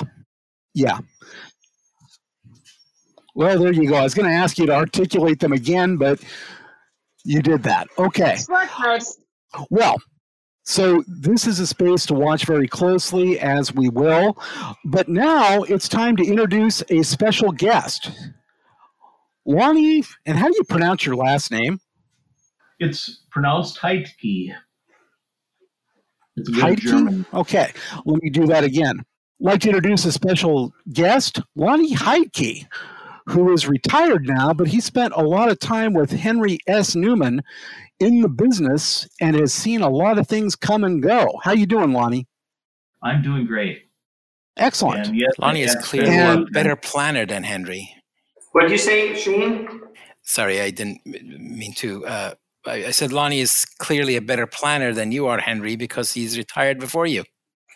Yeah. 0.74 0.98
Well, 3.34 3.58
there 3.58 3.72
you 3.72 3.88
go. 3.88 3.96
I 3.96 4.02
was 4.02 4.14
going 4.14 4.28
to 4.28 4.34
ask 4.34 4.58
you 4.58 4.66
to 4.66 4.74
articulate 4.74 5.40
them 5.40 5.52
again, 5.52 5.96
but 5.96 6.20
you 7.24 7.42
did 7.42 7.62
that. 7.64 7.88
Okay. 7.98 8.36
Smart. 8.36 8.68
Well, 9.70 10.00
so 10.64 11.02
this 11.06 11.46
is 11.46 11.58
a 11.58 11.66
space 11.66 12.06
to 12.06 12.14
watch 12.14 12.44
very 12.44 12.68
closely, 12.68 13.38
as 13.40 13.74
we 13.74 13.88
will. 13.88 14.38
But 14.84 15.08
now 15.08 15.62
it's 15.62 15.88
time 15.88 16.16
to 16.16 16.24
introduce 16.24 16.82
a 16.88 17.02
special 17.02 17.52
guest. 17.52 18.10
Lonnie, 19.44 20.04
and 20.24 20.38
how 20.38 20.46
do 20.46 20.54
you 20.54 20.64
pronounce 20.64 21.04
your 21.04 21.16
last 21.16 21.50
name? 21.50 21.80
It's 22.78 23.24
pronounced 23.30 23.78
Heitke. 23.78 24.54
It's 26.36 26.48
good 26.48 26.78
German. 26.78 27.26
Okay, 27.34 27.72
let 28.04 28.22
me 28.22 28.30
do 28.30 28.46
that 28.46 28.64
again. 28.64 28.98
I'd 28.98 29.46
like 29.46 29.60
to 29.62 29.68
introduce 29.68 30.04
a 30.04 30.12
special 30.12 30.72
guest, 30.92 31.40
Lonnie 31.56 31.94
Heidke, 31.94 32.66
who 33.26 33.52
is 33.52 33.66
retired 33.68 34.26
now, 34.26 34.52
but 34.52 34.66
he 34.66 34.80
spent 34.80 35.12
a 35.16 35.22
lot 35.22 35.50
of 35.50 35.58
time 35.58 35.94
with 35.94 36.10
Henry 36.10 36.58
S. 36.66 36.94
Newman 36.94 37.42
in 38.00 38.20
the 38.20 38.28
business 38.28 39.08
and 39.20 39.36
has 39.36 39.52
seen 39.52 39.80
a 39.80 39.88
lot 39.88 40.18
of 40.18 40.26
things 40.26 40.56
come 40.56 40.84
and 40.84 41.02
go. 41.02 41.40
How 41.42 41.52
you 41.52 41.66
doing, 41.66 41.92
Lonnie? 41.92 42.26
I'm 43.02 43.22
doing 43.22 43.46
great. 43.46 43.84
Excellent. 44.56 45.08
And 45.08 45.16
yes, 45.16 45.32
Lonnie 45.38 45.62
is 45.62 45.74
clearly 45.76 46.16
a 46.16 46.44
better 46.52 46.76
planner 46.76 47.24
than 47.24 47.42
Henry. 47.42 47.94
What 48.52 48.62
did 48.62 48.72
you 48.72 48.78
say, 48.78 49.14
Sheen? 49.16 49.68
Sorry, 50.22 50.60
I 50.60 50.70
didn't 50.70 51.04
mean 51.06 51.72
to. 51.74 52.06
Uh, 52.06 52.34
I, 52.66 52.86
I 52.86 52.90
said 52.90 53.12
Lonnie 53.12 53.40
is 53.40 53.64
clearly 53.64 54.16
a 54.16 54.20
better 54.20 54.46
planner 54.46 54.92
than 54.92 55.10
you 55.10 55.26
are, 55.26 55.38
Henry, 55.38 55.74
because 55.74 56.12
he's 56.12 56.36
retired 56.36 56.78
before 56.78 57.06
you. 57.06 57.24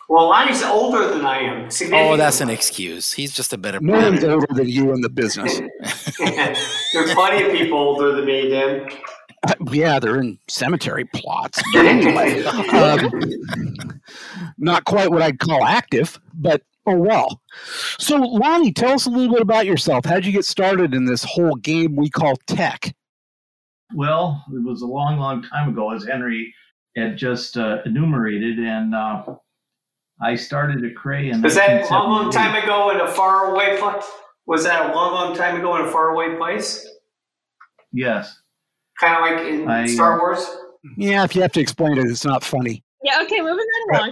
Well, 0.09 0.29
Lonnie's 0.29 0.63
older 0.63 1.09
than 1.09 1.25
I 1.25 1.39
am. 1.39 1.69
Oh, 1.91 2.15
that's 2.15 2.39
an 2.39 2.49
excuse. 2.49 3.11
He's 3.11 3.33
just 3.33 3.51
a 3.51 3.57
better 3.57 3.79
No 3.81 3.93
one's 3.93 4.23
older 4.23 4.47
than 4.51 4.69
you 4.69 4.93
in 4.93 5.01
the 5.01 5.09
business. 5.09 5.59
There's 6.93 7.13
plenty 7.13 7.45
of 7.45 7.51
people 7.51 7.77
older 7.77 8.15
than 8.15 8.25
me, 8.25 8.49
Dan. 8.49 8.89
Uh, 9.45 9.53
yeah, 9.71 9.99
they're 9.99 10.19
in 10.19 10.39
cemetery 10.47 11.05
plots. 11.13 11.61
But 11.73 11.85
anyway, 11.85 12.43
um, 12.45 14.01
not 14.57 14.85
quite 14.85 15.11
what 15.11 15.21
I'd 15.21 15.39
call 15.39 15.65
active, 15.65 16.19
but 16.33 16.63
oh 16.85 16.97
well. 16.97 17.41
So, 17.99 18.15
Lonnie, 18.15 18.71
tell 18.71 18.93
us 18.93 19.05
a 19.05 19.09
little 19.09 19.33
bit 19.33 19.41
about 19.41 19.65
yourself. 19.65 20.05
How'd 20.05 20.25
you 20.25 20.31
get 20.31 20.45
started 20.45 20.93
in 20.93 21.05
this 21.05 21.23
whole 21.23 21.55
game 21.55 21.95
we 21.97 22.09
call 22.09 22.37
tech? 22.47 22.95
Well, 23.93 24.43
it 24.51 24.63
was 24.65 24.81
a 24.81 24.87
long, 24.87 25.17
long 25.19 25.43
time 25.43 25.69
ago, 25.69 25.91
as 25.91 26.05
Henry 26.05 26.53
had 26.95 27.17
just 27.17 27.57
uh, 27.57 27.79
enumerated, 27.85 28.57
and 28.59 28.95
uh, 28.95 29.23
I 30.21 30.35
started 30.35 30.83
at 30.83 30.95
Cray 30.95 31.29
in 31.29 31.41
Was 31.41 31.55
that 31.55 31.89
a 31.89 31.93
long, 31.93 32.09
long 32.09 32.31
time 32.31 32.61
ago 32.61 32.89
in 32.89 32.99
a 33.01 33.07
faraway 33.07 33.77
place? 33.79 34.05
Was 34.45 34.63
that 34.63 34.89
a 34.89 34.95
long, 34.95 35.13
long 35.13 35.35
time 35.35 35.57
ago 35.57 35.75
in 35.75 35.85
a 35.85 35.91
faraway 35.91 36.35
place? 36.37 36.87
Yes. 37.91 38.39
Kind 38.99 39.15
of 39.15 39.21
like 39.21 39.53
in 39.53 39.67
I, 39.67 39.83
uh, 39.83 39.87
Star 39.87 40.19
Wars? 40.19 40.45
Yeah, 40.97 41.23
if 41.23 41.35
you 41.35 41.41
have 41.41 41.51
to 41.53 41.59
explain 41.59 41.97
it, 41.97 42.05
it's 42.05 42.25
not 42.25 42.43
funny. 42.43 42.83
Yeah, 43.03 43.21
okay, 43.23 43.41
moving 43.41 43.65
on 43.91 43.95
along. 43.95 44.11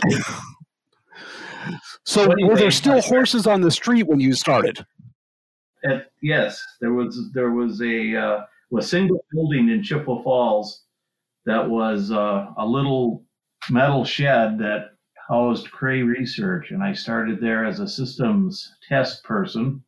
So, 2.03 2.27
What 2.27 2.37
do 2.37 2.43
you 2.43 2.49
were 2.49 2.55
there 2.55 2.69
still 2.69 3.01
horses 3.01 3.47
on 3.47 3.61
the 3.61 3.71
street 3.71 4.03
when 4.03 4.19
you 4.19 4.33
started? 4.33 4.85
At, 5.83 6.11
yes, 6.21 6.61
there 6.79 6.93
was 6.93 7.31
there 7.33 7.51
was 7.51 7.81
a 7.81 8.15
uh, 8.15 8.45
a 8.77 8.81
single 8.81 9.23
building 9.31 9.69
in 9.69 9.81
Chippewa 9.81 10.21
Falls 10.21 10.83
that 11.45 11.67
was 11.67 12.11
uh, 12.11 12.51
a 12.57 12.65
little 12.65 13.23
metal 13.69 14.05
shed 14.05 14.59
that 14.59 14.94
housed 15.27 15.71
Cray 15.71 16.01
Research, 16.03 16.71
and 16.71 16.83
I 16.83 16.93
started 16.93 17.39
there 17.39 17.65
as 17.65 17.79
a 17.79 17.87
systems 17.87 18.75
test 18.87 19.23
person, 19.23 19.83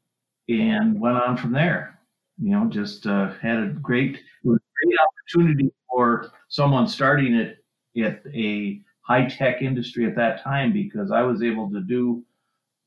and 0.50 1.00
went 1.00 1.18
on 1.18 1.38
from 1.38 1.52
there. 1.52 2.00
You 2.40 2.52
know, 2.52 2.66
just 2.70 3.08
uh, 3.08 3.34
had 3.42 3.58
a 3.58 3.68
great 3.68 4.16
it 4.16 4.22
was 4.44 4.60
a 4.60 4.86
great 4.86 4.98
opportunity 5.00 5.72
for 5.90 6.32
someone 6.48 6.88
starting 6.88 7.34
it 7.34 7.64
at 8.04 8.22
a 8.34 8.82
high 9.02 9.26
tech 9.26 9.62
industry 9.62 10.06
at 10.06 10.16
that 10.16 10.44
time 10.44 10.72
because 10.74 11.12
I 11.12 11.22
was 11.22 11.42
able 11.42 11.70
to 11.72 11.82
do 11.82 12.24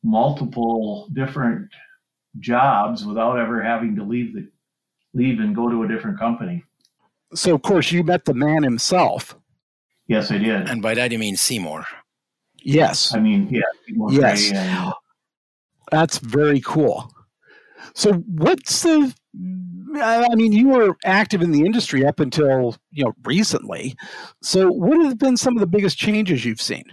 multiple 0.03 1.09
different 1.13 1.69
jobs 2.39 3.05
without 3.05 3.39
ever 3.39 3.63
having 3.63 3.97
to 3.97 4.05
leave 4.05 4.35
the 4.35 4.49
leave 5.15 5.41
and 5.41 5.57
go 5.57 5.69
to 5.69 5.83
a 5.83 5.89
different 5.89 6.19
company. 6.19 6.65
So, 7.35 7.55
of 7.55 7.63
course, 7.63 7.91
you 7.91 8.03
met 8.03 8.25
the 8.25 8.35
man 8.35 8.63
himself. 8.63 9.37
Yes, 10.07 10.31
I 10.31 10.39
did. 10.39 10.69
And 10.69 10.83
by 10.83 10.95
that 10.95 11.13
you 11.13 11.19
mean 11.19 11.37
Seymour. 11.37 11.85
Yes, 12.63 13.15
I 13.15 13.21
mean, 13.21 13.49
yeah, 13.51 13.63
Yes. 14.11 14.51
and 14.53 14.93
that's 15.91 16.19
very 16.19 16.61
cool. 16.61 17.13
So, 17.95 18.13
what's 18.15 18.83
the? 18.83 19.15
I 19.97 20.35
mean, 20.35 20.53
you 20.53 20.69
were 20.69 20.97
active 21.05 21.43
in 21.43 21.51
the 21.51 21.65
industry 21.65 22.07
up 22.07 22.21
until 22.21 22.77
you 22.93 23.05
know 23.05 23.13
recently. 23.25 23.97
So, 24.43 24.71
what 24.71 25.03
have 25.05 25.19
been 25.19 25.37
some 25.37 25.57
of 25.57 25.61
the 25.61 25.67
biggest 25.67 25.99
changes 25.99 26.45
you've 26.45 26.61
seen? 26.61 26.85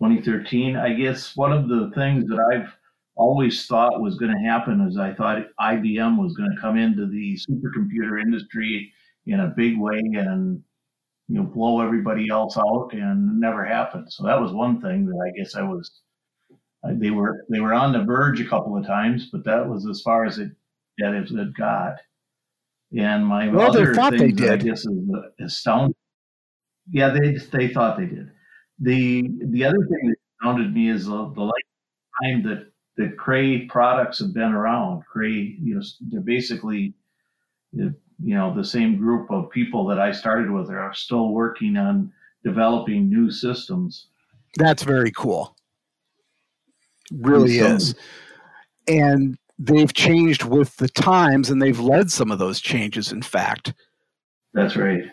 2013. 0.00 0.76
I 0.76 0.92
guess 0.94 1.36
one 1.36 1.52
of 1.52 1.68
the 1.68 1.90
things 1.94 2.26
that 2.28 2.40
I've 2.52 2.68
always 3.16 3.66
thought 3.66 4.00
was 4.02 4.16
going 4.16 4.32
to 4.32 4.38
happen 4.50 4.80
is 4.88 4.98
I 4.98 5.14
thought 5.14 5.46
IBM 5.60 6.18
was 6.18 6.34
going 6.34 6.50
to 6.50 6.60
come 6.60 6.76
into 6.76 7.06
the 7.06 7.38
supercomputer 7.48 8.20
industry 8.20 8.92
in 9.26 9.40
a 9.40 9.54
big 9.56 9.78
way 9.78 9.98
and 9.98 10.62
you 11.28 11.36
know 11.36 11.44
blow 11.44 11.80
everybody 11.80 12.28
else 12.30 12.56
out, 12.56 12.90
and 12.92 13.40
never 13.40 13.64
happened. 13.64 14.12
So 14.12 14.24
that 14.24 14.40
was 14.40 14.52
one 14.52 14.80
thing 14.80 15.06
that 15.06 15.16
I 15.26 15.36
guess 15.38 15.54
I 15.54 15.62
was. 15.62 15.90
They 16.86 17.10
were 17.10 17.46
they 17.50 17.60
were 17.60 17.72
on 17.72 17.92
the 17.92 18.04
verge 18.04 18.40
a 18.40 18.46
couple 18.48 18.76
of 18.76 18.86
times, 18.86 19.30
but 19.32 19.44
that 19.44 19.66
was 19.66 19.86
as 19.88 20.02
far 20.02 20.26
as 20.26 20.38
it 20.38 20.50
that 20.98 21.14
it, 21.14 21.30
it 21.30 21.54
got. 21.56 21.96
And 22.96 23.26
my 23.26 23.48
Well, 23.48 23.72
they 23.72 23.80
other 23.82 23.94
thought 23.94 24.12
they 24.12 24.18
thing 24.18 24.42
I 24.44 24.56
did. 24.56 24.64
guess 24.64 24.84
is 24.84 24.98
astounding. 25.40 25.94
Yeah, 26.90 27.08
they 27.08 27.32
they 27.52 27.68
thought 27.68 27.96
they 27.96 28.06
did. 28.06 28.30
The 28.80 29.28
the 29.46 29.64
other 29.64 29.78
thing 29.78 30.08
that 30.10 30.16
astounded 30.42 30.74
me 30.74 30.90
is 30.90 31.06
the, 31.06 31.32
the 31.34 31.50
lifetime 32.22 32.42
that 32.44 32.70
the 32.96 33.08
Cray 33.16 33.66
products 33.66 34.18
have 34.18 34.34
been 34.34 34.52
around. 34.52 35.04
Cray, 35.10 35.56
you 35.60 35.74
know, 35.76 35.82
they're 36.10 36.20
basically, 36.20 36.94
you 38.22 38.34
know, 38.34 38.54
the 38.54 38.64
same 38.64 38.96
group 38.96 39.30
of 39.30 39.50
people 39.50 39.86
that 39.86 39.98
I 39.98 40.12
started 40.12 40.50
with 40.50 40.70
are 40.70 40.94
still 40.94 41.30
working 41.30 41.76
on 41.76 42.12
developing 42.44 43.08
new 43.08 43.30
systems. 43.30 44.08
That's 44.56 44.82
very 44.82 45.10
cool. 45.10 45.56
Really 47.12 47.58
So- 47.58 47.74
is. 47.74 47.94
And 48.86 49.38
they've 49.58 49.92
changed 49.92 50.44
with 50.44 50.76
the 50.76 50.88
times 50.88 51.48
and 51.50 51.60
they've 51.60 51.80
led 51.80 52.10
some 52.10 52.30
of 52.30 52.38
those 52.38 52.60
changes, 52.60 53.12
in 53.12 53.22
fact. 53.22 53.72
That's 54.52 54.76
right. 54.76 55.04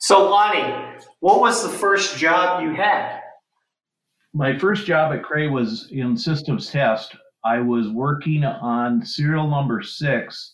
So, 0.00 0.28
Lonnie, 0.28 0.98
what 1.20 1.40
was 1.40 1.62
the 1.62 1.68
first 1.68 2.18
job 2.18 2.62
you 2.62 2.74
had? 2.74 3.20
My 4.34 4.58
first 4.58 4.86
job 4.86 5.12
at 5.12 5.22
Cray 5.22 5.48
was 5.48 5.88
in 5.90 6.16
systems 6.16 6.70
test. 6.70 7.14
I 7.44 7.60
was 7.60 7.88
working 7.88 8.44
on 8.44 9.04
serial 9.04 9.48
number 9.48 9.82
six, 9.82 10.51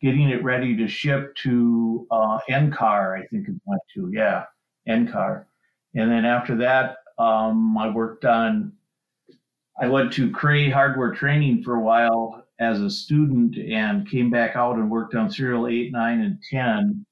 getting 0.00 0.30
it 0.30 0.42
ready 0.44 0.76
to 0.76 0.88
ship 0.88 1.34
to 1.36 2.06
uh, 2.10 2.38
NCAR, 2.48 3.18
I 3.18 3.26
think 3.26 3.48
it 3.48 3.54
went 3.64 3.82
to, 3.94 4.10
yeah, 4.12 4.44
NCAR. 4.88 5.44
And 5.94 6.10
then 6.10 6.24
after 6.24 6.56
that, 6.56 6.98
um, 7.18 7.76
I 7.76 7.88
worked 7.88 8.24
on, 8.24 8.72
I 9.80 9.88
went 9.88 10.12
to 10.14 10.30
Cray 10.30 10.70
hardware 10.70 11.12
training 11.12 11.62
for 11.62 11.76
a 11.76 11.80
while 11.80 12.44
as 12.60 12.80
a 12.80 12.90
student 12.90 13.56
and 13.56 14.08
came 14.08 14.30
back 14.30 14.56
out 14.56 14.76
and 14.76 14.90
worked 14.90 15.14
on 15.14 15.30
serial 15.30 15.68
8, 15.68 15.92
9, 15.92 16.20
and 16.20 16.38
10 16.50 17.06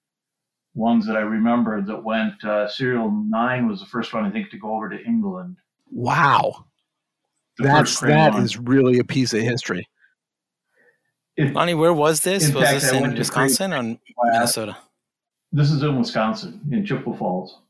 ones 0.77 1.07
that 1.07 1.16
I 1.16 1.20
remember 1.20 1.81
that 1.81 2.05
went. 2.05 2.44
Uh, 2.44 2.68
serial 2.68 3.11
nine 3.11 3.66
was 3.66 3.81
the 3.81 3.87
first 3.87 4.12
one 4.12 4.25
I 4.25 4.31
think 4.31 4.51
to 4.51 4.59
go 4.59 4.75
over 4.77 4.88
to 4.88 5.03
England. 5.05 5.57
Wow. 5.90 6.66
The 7.59 7.64
That's 7.64 8.01
that 8.01 8.35
one. 8.35 8.42
is 8.42 8.59
really 8.59 8.99
a 8.99 9.05
piece 9.05 9.33
of 9.33 9.40
history. 9.40 9.88
It- 11.37 11.53
Lonnie, 11.53 11.75
where 11.75 11.92
was 11.92 12.20
this? 12.20 12.49
In 12.49 12.55
was 12.55 12.64
fact, 12.64 12.81
this 12.81 12.92
I 12.92 12.96
in 12.96 13.03
went 13.03 13.18
Wisconsin 13.18 13.72
or 13.72 13.83
class. 13.83 13.99
Minnesota? 14.33 14.77
this 15.53 15.70
is 15.70 15.83
in 15.83 15.99
Wisconsin, 15.99 16.61
in 16.72 16.85
Chippewa 16.85 17.16
Falls. 17.16 17.61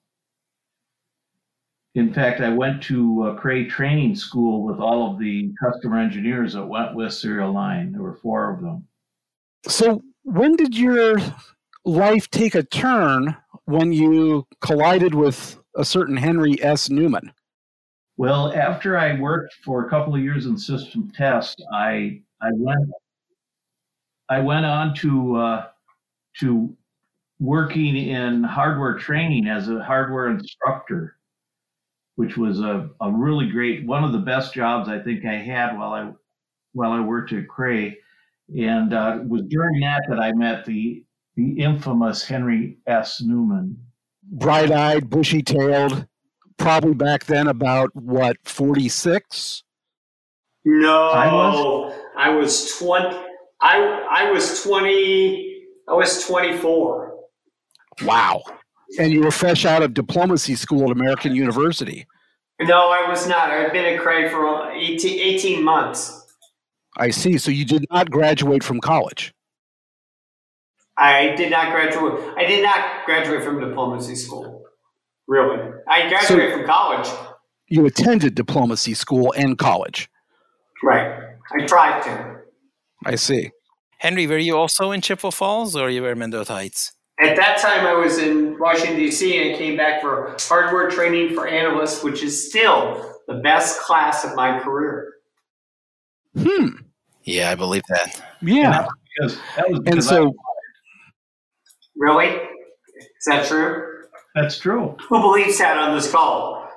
In 1.94 2.12
fact, 2.12 2.40
I 2.40 2.50
went 2.50 2.82
to 2.84 3.22
uh, 3.22 3.34
Cray 3.40 3.64
training 3.66 4.14
school 4.16 4.64
with 4.64 4.78
all 4.78 5.10
of 5.10 5.18
the 5.18 5.52
customer 5.62 5.98
engineers 5.98 6.52
that 6.52 6.64
went 6.66 6.94
with 6.94 7.12
Serial 7.12 7.52
Line. 7.52 7.92
There 7.92 8.02
were 8.02 8.16
four 8.16 8.52
of 8.52 8.60
them. 8.60 8.86
So, 9.66 10.02
when 10.22 10.56
did 10.56 10.76
your 10.76 11.16
life 11.84 12.28
take 12.30 12.54
a 12.54 12.62
turn 12.64 13.34
when 13.64 13.92
you 13.92 14.46
collided 14.60 15.14
with 15.14 15.58
a 15.74 15.84
certain 15.84 16.16
Henry 16.16 16.62
S. 16.62 16.90
Newman? 16.90 17.32
Well, 18.18 18.52
after 18.54 18.98
I 18.98 19.18
worked 19.18 19.54
for 19.64 19.86
a 19.86 19.90
couple 19.90 20.14
of 20.14 20.20
years 20.20 20.46
in 20.46 20.56
system 20.58 21.10
test, 21.16 21.62
I 21.72 22.20
I 22.42 22.48
went 22.52 22.90
I 24.28 24.40
went 24.40 24.66
on 24.66 24.94
to 24.96 25.36
uh, 25.36 25.66
to 26.40 26.76
working 27.38 27.96
in 27.96 28.42
hardware 28.42 28.94
training 28.94 29.46
as 29.46 29.68
a 29.68 29.82
hardware 29.82 30.28
instructor, 30.28 31.16
which 32.16 32.36
was 32.36 32.60
a, 32.60 32.90
a 33.00 33.10
really 33.10 33.48
great 33.50 33.86
one 33.86 34.04
of 34.04 34.12
the 34.12 34.18
best 34.18 34.54
jobs 34.54 34.88
I 34.88 34.98
think 34.98 35.24
I 35.24 35.34
had 35.34 35.76
while 35.78 35.92
I 35.92 36.12
while 36.72 36.92
I 36.92 37.00
worked 37.00 37.32
at 37.32 37.48
Cray, 37.48 37.98
and 38.56 38.92
uh, 38.92 39.18
it 39.20 39.28
was 39.28 39.42
during 39.48 39.80
that 39.80 40.02
that 40.08 40.18
I 40.18 40.32
met 40.32 40.64
the 40.64 41.04
the 41.36 41.52
infamous 41.60 42.24
Henry 42.24 42.78
S. 42.86 43.20
Newman. 43.20 43.78
Bright 44.32 44.72
eyed, 44.72 45.08
bushy 45.08 45.42
tailed, 45.42 46.06
probably 46.56 46.94
back 46.94 47.24
then 47.26 47.46
about 47.46 47.94
what, 47.94 48.36
46? 48.44 49.62
No, 50.64 51.10
I 51.10 51.32
was? 51.32 51.94
I 52.16 52.30
was 52.30 52.76
twenty. 52.76 53.25
I 53.66 54.06
I 54.10 54.30
was 54.30 54.62
twenty. 54.62 55.64
I 55.88 55.94
was 55.94 56.24
twenty 56.24 56.56
four. 56.56 57.16
Wow. 58.02 58.42
And 59.00 59.12
you 59.12 59.22
were 59.22 59.32
fresh 59.32 59.64
out 59.64 59.82
of 59.82 59.92
diplomacy 59.92 60.54
school 60.54 60.84
at 60.84 60.90
American 60.92 61.34
University. 61.34 62.06
No, 62.60 62.90
I 62.90 63.08
was 63.08 63.26
not. 63.26 63.50
I've 63.50 63.72
been 63.72 63.84
at 63.84 64.00
Cray 64.00 64.28
for 64.28 64.70
18, 64.70 65.18
18 65.18 65.64
months. 65.64 66.34
I 66.96 67.10
see. 67.10 67.36
So 67.36 67.50
you 67.50 67.64
did 67.64 67.84
not 67.90 68.10
graduate 68.10 68.62
from 68.62 68.80
college. 68.80 69.34
I 70.96 71.34
did 71.36 71.50
not 71.50 71.72
graduate. 71.72 72.34
I 72.38 72.44
did 72.46 72.62
not 72.62 73.04
graduate 73.04 73.42
from 73.42 73.60
diplomacy 73.60 74.14
school. 74.14 74.64
Really, 75.26 75.72
I 75.88 76.08
graduated 76.08 76.52
from 76.52 76.66
college. 76.66 77.08
You 77.66 77.84
attended 77.86 78.36
diplomacy 78.36 78.94
school 78.94 79.34
and 79.36 79.58
college. 79.58 80.08
Right. 80.84 81.20
I 81.52 81.66
tried 81.66 82.02
to. 82.02 82.36
I 83.04 83.16
see. 83.16 83.50
Henry, 84.06 84.28
were 84.28 84.38
you 84.38 84.56
also 84.56 84.92
in 84.92 85.00
Chippewa 85.00 85.32
Falls 85.32 85.74
or 85.74 85.90
you 85.90 86.00
were 86.00 86.12
in 86.12 86.18
Mendota 86.20 86.52
Heights? 86.52 86.92
At 87.20 87.34
that 87.34 87.58
time, 87.58 87.84
I 87.84 87.94
was 87.94 88.18
in 88.18 88.56
Washington, 88.56 88.94
D.C., 88.94 89.36
and 89.36 89.52
I 89.56 89.58
came 89.58 89.76
back 89.76 90.00
for 90.00 90.36
hardware 90.42 90.88
training 90.88 91.34
for 91.34 91.48
analysts, 91.48 92.04
which 92.04 92.22
is 92.22 92.48
still 92.48 93.14
the 93.26 93.34
best 93.42 93.80
class 93.80 94.24
of 94.24 94.36
my 94.36 94.60
career. 94.60 95.12
Hmm. 96.38 96.68
Yeah, 97.24 97.50
I 97.50 97.56
believe 97.56 97.82
that. 97.88 98.22
Yeah. 98.42 98.86
Because 99.18 99.38
that 99.56 99.68
was 99.70 99.76
And 99.78 99.84
because 99.86 100.08
so, 100.08 100.32
Really? 101.96 102.28
Is 102.28 103.24
that 103.26 103.46
true? 103.46 104.04
That's 104.36 104.56
true. 104.60 104.96
Who 105.08 105.20
believes 105.20 105.58
that 105.58 105.76
on 105.78 105.96
this 105.96 106.08
call? 106.12 106.70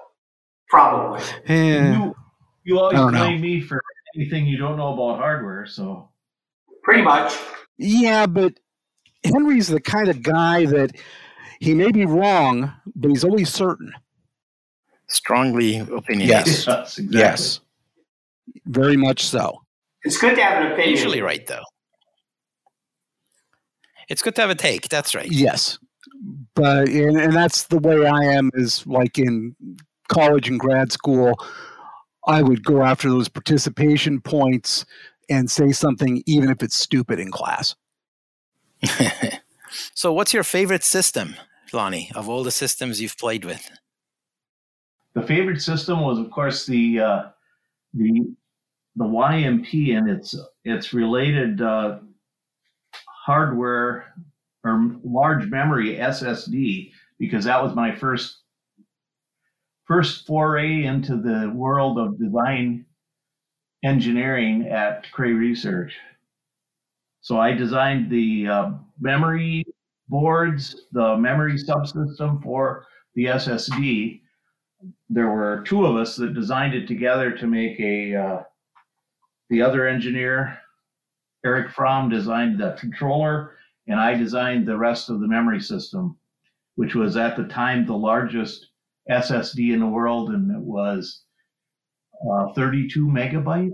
Probably. 0.71 1.21
eh, 1.45 1.93
You 1.93 2.15
you 2.63 2.79
always 2.79 2.97
I 2.97 3.03
don't 3.03 3.13
know. 3.13 3.19
blame 3.19 3.41
me 3.41 3.61
for 3.61 3.79
anything 4.15 4.47
you 4.47 4.57
don't 4.57 4.77
know 4.77 4.93
about 4.93 5.19
hardware, 5.19 5.67
so 5.67 6.08
Pretty 6.89 7.03
much. 7.03 7.37
yeah, 7.77 8.25
but 8.25 8.59
Henry's 9.23 9.67
the 9.67 9.79
kind 9.79 10.07
of 10.09 10.23
guy 10.23 10.65
that 10.65 10.95
he 11.59 11.75
may 11.75 11.91
be 11.91 12.07
wrong, 12.07 12.73
but 12.95 13.09
he's 13.09 13.23
always 13.23 13.53
certain. 13.53 13.93
Strongly 15.07 15.77
opinionated. 15.77 16.47
Yes. 16.47 16.65
yes, 16.65 16.97
exactly. 16.97 17.19
Yes. 17.19 17.59
Very 18.65 18.97
much 18.97 19.23
so. 19.23 19.61
It's 20.01 20.17
good 20.17 20.33
to 20.35 20.41
have 20.41 20.65
an 20.65 20.71
opinion. 20.71 20.89
Usually 20.89 21.21
right, 21.21 21.45
though. 21.45 21.61
It's 24.07 24.23
good 24.23 24.33
to 24.37 24.41
have 24.41 24.49
a 24.49 24.55
take. 24.55 24.89
That's 24.89 25.13
right. 25.13 25.29
Yes. 25.29 25.77
But 26.55 26.89
and, 26.89 27.19
and 27.19 27.33
that's 27.33 27.67
the 27.67 27.77
way 27.77 28.07
I 28.07 28.23
am 28.23 28.49
is 28.55 28.87
like 28.87 29.19
in 29.19 29.55
college 30.07 30.49
and 30.49 30.59
grad 30.59 30.91
school, 30.91 31.35
I 32.25 32.41
would 32.41 32.63
go 32.63 32.81
after 32.81 33.09
those 33.09 33.29
participation 33.29 34.21
points 34.21 34.85
and 35.29 35.49
say 35.49 35.71
something 35.71 36.23
even 36.25 36.49
if 36.49 36.63
it's 36.63 36.75
stupid 36.75 37.19
in 37.19 37.31
class. 37.31 37.75
so, 39.93 40.13
what's 40.13 40.33
your 40.33 40.43
favorite 40.43 40.83
system, 40.83 41.35
Lonnie, 41.73 42.11
of 42.15 42.29
all 42.29 42.43
the 42.43 42.51
systems 42.51 43.01
you've 43.01 43.17
played 43.17 43.45
with? 43.45 43.69
The 45.13 45.21
favorite 45.21 45.61
system 45.61 46.01
was, 46.01 46.19
of 46.19 46.31
course, 46.31 46.65
the 46.65 46.99
uh, 46.99 47.23
the 47.93 48.35
the 48.95 49.05
YMP 49.05 49.97
and 49.97 50.09
its 50.09 50.35
its 50.63 50.93
related 50.93 51.61
uh, 51.61 51.99
hardware 53.25 54.13
or 54.63 54.95
large 55.03 55.47
memory 55.47 55.95
SSD, 55.95 56.91
because 57.17 57.45
that 57.45 57.61
was 57.61 57.73
my 57.75 57.95
first 57.95 58.37
first 59.85 60.27
foray 60.27 60.83
into 60.83 61.17
the 61.17 61.51
world 61.55 61.97
of 61.97 62.19
design 62.19 62.85
engineering 63.83 64.67
at 64.67 65.11
Cray 65.11 65.31
Research. 65.31 65.95
So 67.21 67.39
I 67.39 67.53
designed 67.53 68.09
the 68.09 68.47
uh, 68.47 68.71
memory 68.99 69.65
boards, 70.07 70.87
the 70.91 71.17
memory 71.17 71.53
subsystem 71.53 72.41
for 72.41 72.85
the 73.15 73.25
SSD. 73.25 74.21
There 75.09 75.29
were 75.29 75.63
two 75.65 75.85
of 75.85 75.95
us 75.95 76.15
that 76.15 76.33
designed 76.33 76.73
it 76.73 76.87
together 76.87 77.31
to 77.31 77.47
make 77.47 77.79
a. 77.79 78.15
Uh, 78.15 78.43
the 79.49 79.61
other 79.63 79.87
engineer, 79.87 80.59
Eric 81.43 81.71
Fromm, 81.71 82.09
designed 82.09 82.59
the 82.59 82.77
controller, 82.79 83.55
and 83.87 83.99
I 83.99 84.13
designed 84.13 84.67
the 84.67 84.77
rest 84.77 85.09
of 85.09 85.19
the 85.19 85.27
memory 85.27 85.59
system, 85.59 86.17
which 86.75 86.93
was 86.93 87.17
at 87.17 87.35
the 87.35 87.45
time 87.45 87.85
the 87.85 87.97
largest 87.97 88.67
SSD 89.09 89.73
in 89.73 89.79
the 89.79 89.87
world, 89.87 90.29
and 90.29 90.51
it 90.51 90.61
was 90.61 91.23
uh, 92.31 92.53
32 92.53 93.05
megabytes. 93.07 93.71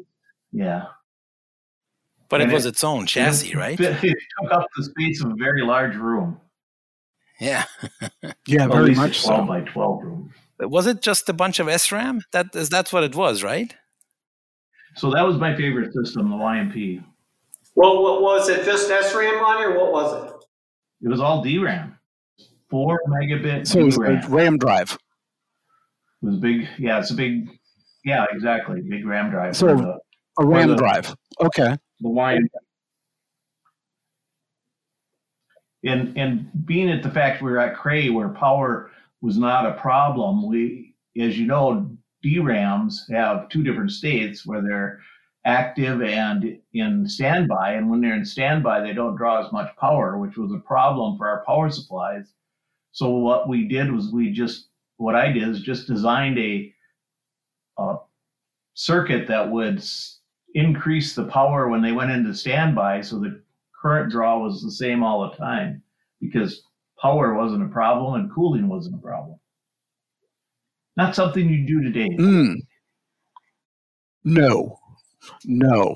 Yeah. 0.51 0.85
But 2.29 2.41
it 2.41 2.49
was 2.51 2.65
it- 2.65 2.69
its 2.69 2.83
own 2.83 3.05
chassis, 3.05 3.55
right? 3.55 3.79
It 3.79 4.17
took 4.41 4.51
up 4.51 4.67
the 4.75 4.83
space 4.83 5.23
of 5.23 5.31
a 5.31 5.35
very 5.35 5.63
large 5.63 5.95
room. 5.95 6.39
Yeah. 7.39 7.65
Yeah, 8.47 8.67
Well, 8.67 8.77
very 8.77 8.89
least 8.89 8.99
a 8.99 9.03
much 9.03 9.23
12 9.23 9.41
so. 9.41 9.45
by 9.47 9.61
12 9.61 10.03
room. 10.03 10.33
Was 10.59 10.87
it 10.87 11.01
just 11.01 11.27
a 11.29 11.33
bunch 11.33 11.59
of 11.59 11.67
SRAM? 11.67 12.21
That 12.31 12.55
is 12.55 12.69
that's 12.69 12.93
what 12.93 13.03
it 13.03 13.15
was, 13.15 13.43
right? 13.43 13.75
So 14.95 15.11
that 15.11 15.23
was 15.23 15.37
my 15.37 15.55
favorite 15.55 15.91
system, 15.93 16.29
the 16.29 16.35
YMP. 16.37 17.03
Well, 17.75 18.01
what 18.03 18.21
was 18.21 18.47
it? 18.49 18.63
Just 18.63 18.89
SRAM 18.89 19.41
on 19.43 19.61
it, 19.61 19.65
or 19.65 19.77
what 19.79 19.91
was 19.91 20.23
it? 20.23 20.33
It 21.01 21.09
was 21.09 21.19
all 21.19 21.43
DRAM, 21.43 21.97
four 22.69 22.99
megabit 23.09 23.67
So 23.67 23.85
it's 23.85 23.97
DRAM. 23.97 24.23
a 24.23 24.29
RAM 24.29 24.57
drive. 24.57 24.93
It 26.21 26.25
was 26.27 26.37
big. 26.37 26.67
Yeah, 26.77 26.99
it's 26.99 27.11
a 27.11 27.15
big. 27.15 27.49
Yeah, 28.05 28.25
exactly. 28.31 28.81
Big 28.81 29.05
RAM 29.05 29.31
drive. 29.31 29.57
So- 29.57 29.75
the, 29.75 29.99
A 30.39 30.45
RAM 30.45 30.69
the- 30.69 30.75
drive. 30.75 31.13
Okay. 31.41 31.75
the 31.99 32.09
YMP. 32.09 32.47
And 35.83 36.17
and 36.17 36.49
being 36.65 36.89
at 36.89 37.03
the 37.03 37.11
fact 37.11 37.41
we 37.43 37.51
were 37.51 37.59
at 37.59 37.75
Cray 37.75 38.09
where 38.09 38.29
power 38.29 38.89
was 39.21 39.37
not 39.37 39.65
a 39.67 39.73
problem, 39.73 40.47
we, 40.47 40.95
as 41.19 41.37
you 41.37 41.45
know, 41.45 41.95
DRAMs 42.23 43.05
have 43.11 43.49
two 43.49 43.63
different 43.63 43.91
states 43.91 44.45
where 44.47 44.61
they're 44.63 44.99
active 45.45 46.01
and 46.01 46.59
in 46.73 47.07
standby. 47.07 47.73
And 47.73 47.87
when 47.89 48.01
they're 48.01 48.15
in 48.15 48.25
standby, 48.25 48.81
they 48.81 48.93
don't 48.93 49.15
draw 49.15 49.45
as 49.45 49.51
much 49.51 49.75
power, 49.77 50.17
which 50.17 50.37
was 50.37 50.51
a 50.51 50.57
problem 50.59 51.17
for 51.17 51.27
our 51.27 51.43
power 51.45 51.69
supplies. 51.69 52.33
So 52.91 53.09
what 53.11 53.47
we 53.47 53.67
did 53.67 53.91
was 53.91 54.11
we 54.11 54.31
just 54.31 54.69
what 54.97 55.13
I 55.15 55.31
did 55.31 55.47
is 55.47 55.61
just 55.61 55.87
designed 55.87 56.39
a 56.39 56.73
circuit 58.75 59.27
that 59.27 59.49
would 59.49 59.83
increase 60.53 61.15
the 61.15 61.25
power 61.25 61.67
when 61.67 61.81
they 61.81 61.91
went 61.91 62.11
into 62.11 62.33
standby, 62.33 63.01
so 63.01 63.19
the 63.19 63.41
current 63.81 64.11
draw 64.11 64.39
was 64.39 64.61
the 64.61 64.71
same 64.71 65.03
all 65.03 65.29
the 65.29 65.35
time 65.35 65.81
because 66.21 66.63
power 67.01 67.33
wasn't 67.33 67.63
a 67.63 67.67
problem 67.67 68.13
and 68.19 68.33
cooling 68.33 68.69
wasn't 68.69 68.95
a 68.95 68.99
problem. 68.99 69.39
Not 70.95 71.15
something 71.15 71.49
you 71.49 71.65
do 71.65 71.81
today. 71.81 72.09
Mm. 72.17 72.55
No. 74.23 74.79
No. 75.43 75.95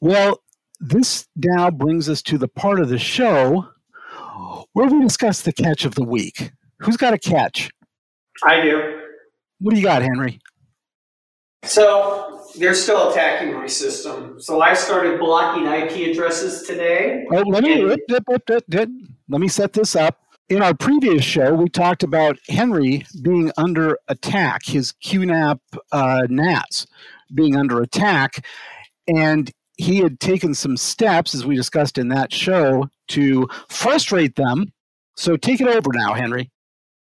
Well, 0.00 0.42
this 0.80 1.26
now 1.36 1.70
brings 1.70 2.08
us 2.08 2.22
to 2.22 2.38
the 2.38 2.48
part 2.48 2.80
of 2.80 2.88
the 2.88 2.98
show 2.98 3.68
where 4.72 4.88
we 4.88 5.02
discuss 5.02 5.42
the 5.42 5.52
catch 5.52 5.84
of 5.84 5.94
the 5.94 6.04
week. 6.04 6.52
Who's 6.78 6.96
got 6.96 7.14
a 7.14 7.18
catch? 7.18 7.70
I 8.44 8.60
do. 8.60 9.00
What 9.58 9.74
do 9.74 9.80
you 9.80 9.86
got, 9.86 10.02
Henry? 10.02 10.40
So 11.64 12.40
they're 12.56 12.74
still 12.74 13.10
attacking 13.10 13.54
my 13.54 13.66
system. 13.66 14.40
So 14.40 14.60
I 14.60 14.74
started 14.74 15.18
blocking 15.18 15.66
IP 15.66 16.10
addresses 16.10 16.66
today. 16.66 17.26
Oh, 17.30 17.42
let 17.46 17.62
me 17.62 17.82
And- 17.82 17.88
let, 19.28 19.40
me 19.40 19.48
set 19.48 19.72
this 19.72 19.96
up. 19.96 20.18
In 20.48 20.60
our 20.60 20.74
previous 20.74 21.24
show, 21.24 21.54
we 21.54 21.68
talked 21.68 22.02
about 22.02 22.36
Henry 22.48 23.06
being 23.22 23.50
under 23.56 23.96
attack, 24.08 24.66
his 24.66 24.92
QNAP 25.04 25.60
uh, 25.92 26.26
NAS 26.28 26.86
being 27.32 27.56
under 27.56 27.80
attack, 27.80 28.44
and 29.06 29.50
he 29.78 29.98
had 29.98 30.20
taken 30.20 30.52
some 30.52 30.76
steps, 30.76 31.34
as 31.34 31.46
we 31.46 31.56
discussed 31.56 31.96
in 31.96 32.08
that 32.08 32.32
show, 32.34 32.90
to 33.08 33.48
frustrate 33.70 34.36
them. 34.36 34.72
So 35.16 35.36
take 35.36 35.60
it 35.60 35.68
over 35.68 35.90
now, 35.94 36.12
Henry. 36.12 36.50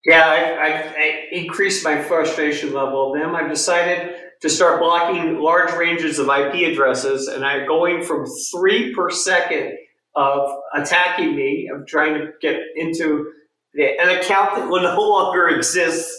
Yeah, 0.04 0.24
I, 0.26 0.36
I, 0.36 0.94
I 0.96 1.11
increased 1.52 1.84
my 1.84 2.02
frustration 2.02 2.72
level. 2.72 3.12
Then 3.12 3.34
I've 3.34 3.50
decided 3.50 4.14
to 4.40 4.48
start 4.48 4.80
blocking 4.80 5.38
large 5.38 5.70
ranges 5.74 6.18
of 6.18 6.28
IP 6.28 6.72
addresses, 6.72 7.28
and 7.28 7.44
I'm 7.44 7.66
going 7.66 8.02
from 8.02 8.24
three 8.50 8.94
per 8.94 9.10
second 9.10 9.76
of 10.14 10.48
attacking 10.74 11.36
me, 11.36 11.70
of 11.72 11.86
trying 11.86 12.14
to 12.14 12.30
get 12.40 12.58
into 12.76 13.30
the, 13.74 14.00
an 14.00 14.18
account 14.18 14.56
that 14.56 14.66
will 14.68 14.82
no 14.96 14.98
longer 14.98 15.48
exist 15.48 16.10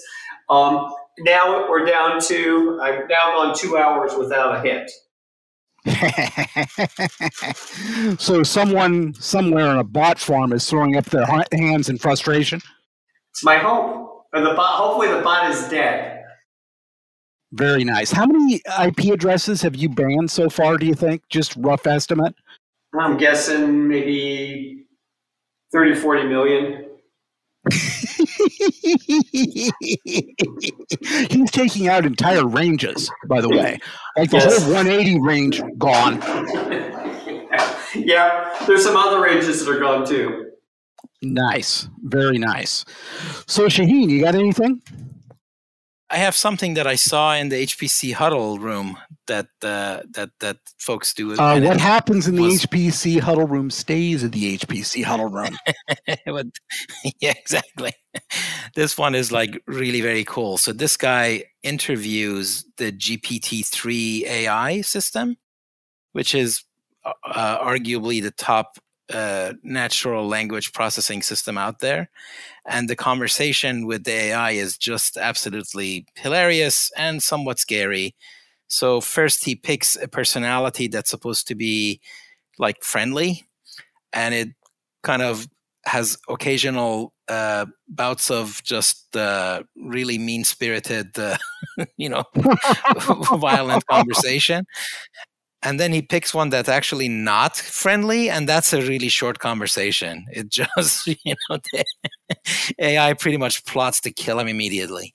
Um, 0.50 0.94
now 1.20 1.68
we're 1.68 1.86
down 1.86 2.22
to, 2.28 2.80
I've 2.82 3.10
now 3.10 3.36
gone 3.36 3.56
two 3.56 3.78
hours 3.78 4.14
without 4.16 4.56
a 4.56 4.62
hit. 4.62 4.92
so 8.20 8.44
someone 8.44 9.14
somewhere 9.16 9.68
on 9.68 9.80
a 9.80 9.84
bot 9.84 10.20
farm 10.20 10.54
is 10.54 10.70
throwing 10.70 10.96
up 10.96 11.06
their 11.06 11.26
hands 11.52 11.90
in 11.90 11.98
frustration. 11.98 12.62
It's 13.32 13.44
my 13.44 13.58
hope. 13.58 14.13
Or 14.34 14.42
the 14.42 14.54
bot, 14.54 14.78
hopefully 14.78 15.10
the 15.10 15.22
bot 15.22 15.50
is 15.52 15.68
dead. 15.70 16.24
Very 17.52 17.84
nice. 17.84 18.12
How 18.12 18.26
many 18.26 18.62
IP 18.82 19.14
addresses 19.14 19.62
have 19.62 19.76
you 19.76 19.88
banned 19.88 20.32
so 20.32 20.50
far? 20.50 20.78
Do 20.78 20.88
you 20.88 20.96
think? 20.96 21.22
Just 21.30 21.56
rough 21.58 21.86
estimate. 21.86 22.34
I'm 23.00 23.18
guessing 23.18 23.88
maybe 23.88 24.86
30, 25.72 25.96
40 25.96 26.24
million. 26.24 26.86
He's 31.30 31.52
taking 31.52 31.88
out 31.88 32.06
entire 32.06 32.46
ranges, 32.46 33.10
by 33.28 33.40
the 33.40 33.50
way. 33.50 33.80
Like 34.18 34.32
the 34.32 34.38
yes. 34.38 34.64
whole 34.64 34.74
180 34.74 35.22
range 35.22 35.62
gone. 35.78 36.22
yeah, 37.96 38.66
there's 38.66 38.84
some 38.84 38.98
other 38.98 39.22
ranges 39.22 39.64
that 39.64 39.72
are 39.72 39.80
gone 39.80 40.06
too. 40.06 40.53
Nice. 41.24 41.88
Very 42.04 42.38
nice. 42.38 42.86
So, 43.48 43.70
Shahin, 43.70 44.10
you 44.10 44.22
got 44.22 44.36
anything? 44.36 44.82
I 46.10 46.18
have 46.18 46.36
something 46.36 46.76
that 46.76 46.86
I 46.86 46.94
saw 46.94 47.34
in 47.34 47.50
the 47.50 47.64
HPC 47.64 48.14
huddle 48.14 48.60
room 48.60 49.00
that 49.26 49.48
uh, 49.64 50.02
that 50.12 50.30
that 50.42 50.58
folks 50.78 51.12
do. 51.12 51.34
Uh, 51.34 51.60
what 51.62 51.80
happens 51.80 52.28
in 52.28 52.36
the 52.36 52.44
was, 52.44 52.66
HPC 52.68 53.20
huddle 53.20 53.48
room 53.48 53.72
stays 53.72 54.24
in 54.24 54.30
the 54.30 54.58
HPC 54.60 55.04
huddle 55.04 55.30
room. 55.30 55.58
yeah, 57.20 57.34
exactly. 57.36 57.94
This 58.76 58.96
one 58.96 59.16
is 59.16 59.32
like 59.32 59.60
really 59.66 60.02
very 60.02 60.24
cool. 60.24 60.60
So 60.60 60.72
this 60.72 60.98
guy 60.98 61.46
interviews 61.64 62.64
the 62.78 62.92
GPT-3 62.92 64.24
AI 64.26 64.82
system, 64.82 65.38
which 66.12 66.36
is 66.36 66.64
uh, 67.04 67.14
uh, 67.26 67.66
arguably 67.66 68.22
the 68.22 68.32
top 68.32 68.78
uh, 69.12 69.54
natural 69.64 70.28
language 70.28 70.74
processing 70.74 71.22
system 71.22 71.58
out 71.58 71.80
there. 71.80 72.10
And 72.66 72.90
the 72.90 72.96
conversation 72.96 73.86
with 73.86 74.04
the 74.04 74.12
AI 74.12 74.52
is 74.52 74.78
just 74.78 75.18
absolutely 75.18 76.06
hilarious 76.16 76.92
and 76.96 77.22
somewhat 77.22 77.60
scary. 77.60 78.16
So, 78.68 79.02
first, 79.02 79.44
he 79.44 79.56
picks 79.56 79.96
a 79.96 80.08
personality 80.08 80.88
that's 80.88 81.10
supposed 81.10 81.48
to 81.50 81.56
be 81.56 82.00
like 82.58 82.82
friendly, 82.82 83.44
and 84.14 84.34
it 84.34 84.50
kind 85.04 85.22
of 85.22 85.48
has 85.86 86.18
occasional 86.30 87.14
uh, 87.28 87.66
bouts 87.90 88.32
of 88.32 88.64
just 88.64 89.16
uh, 89.16 89.64
really 89.76 90.18
mean 90.18 90.44
spirited, 90.44 91.20
uh, 91.20 91.38
you 91.98 92.10
know, 92.10 92.24
violent 93.38 93.86
conversation 93.88 94.66
and 95.64 95.80
then 95.80 95.92
he 95.92 96.02
picks 96.02 96.34
one 96.34 96.50
that's 96.50 96.70
actually 96.70 97.08
not 97.08 97.56
friendly 97.56 98.30
and 98.30 98.48
that's 98.48 98.74
a 98.74 98.82
really 98.82 99.10
short 99.10 99.40
conversation. 99.40 100.26
It 100.32 100.50
just 100.50 101.08
you 101.26 101.36
know 101.50 101.58
ai 102.80 103.14
pretty 103.14 103.38
much 103.38 103.66
plots 103.66 104.00
to 104.02 104.12
kill 104.12 104.40
him 104.40 104.48
immediately. 104.48 105.14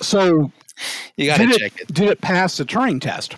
So 0.00 0.50
you 1.16 1.26
gotta 1.26 1.46
check 1.58 1.74
it, 1.76 1.82
it. 1.82 1.94
did 1.94 2.08
it 2.08 2.20
pass 2.20 2.56
the 2.56 2.64
turing 2.64 3.00
test? 3.00 3.36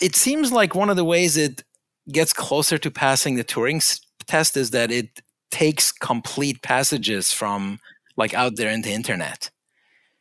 It 0.00 0.16
seems 0.16 0.52
like 0.52 0.74
one 0.74 0.90
of 0.90 0.96
the 0.96 1.04
ways 1.04 1.36
it 1.36 1.64
gets 2.10 2.32
closer 2.32 2.78
to 2.78 2.90
passing 2.90 3.36
the 3.36 3.44
turing 3.44 4.00
test 4.26 4.56
is 4.56 4.70
that 4.70 4.90
it 4.90 5.22
takes 5.50 5.92
complete 5.92 6.62
passages 6.62 7.32
from 7.32 7.78
like 8.16 8.34
out 8.34 8.56
there 8.56 8.70
in 8.70 8.82
the 8.82 8.92
internet. 8.92 9.50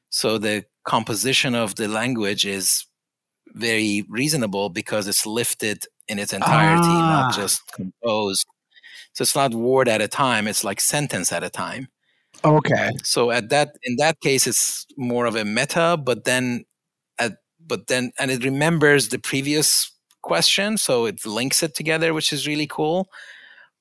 So 0.10 0.38
the 0.38 0.65
composition 0.84 1.56
of 1.56 1.76
the 1.76 1.88
language 1.88 2.45
is 2.45 2.86
very 3.54 4.06
reasonable 4.10 4.70
because 4.70 5.08
it's 5.08 5.26
lifted 5.26 5.86
in 6.08 6.20
its 6.20 6.34
entirety, 6.34 6.84
ah. 6.86 7.28
not 7.28 7.36
just 7.36 7.62
composed. 7.72 8.46
So 9.14 9.24
it's 9.24 9.36
not 9.36 9.54
word 9.54 9.88
at 9.88 10.02
a 10.02 10.08
time; 10.08 10.48
it's 10.48 10.64
like 10.64 10.80
sentence 10.80 11.32
at 11.32 11.44
a 11.44 11.50
time. 11.50 11.88
Okay. 12.44 12.92
So 13.04 13.32
at 13.32 13.50
that, 13.50 13.78
in 13.84 13.98
that 13.98 14.20
case, 14.22 14.48
it's 14.48 14.86
more 14.98 15.26
of 15.26 15.36
a 15.36 15.46
meta, 15.46 15.98
but 16.04 16.26
then, 16.26 16.66
at 17.20 17.34
but 17.66 17.88
then, 17.88 18.12
and 18.20 18.32
it 18.32 18.44
remembers 18.44 19.10
the 19.10 19.20
previous 19.20 19.92
question, 20.22 20.78
so 20.78 21.06
it 21.06 21.26
links 21.26 21.62
it 21.64 21.76
together, 21.76 22.14
which 22.14 22.34
is 22.34 22.48
really 22.48 22.68
cool. 22.68 23.10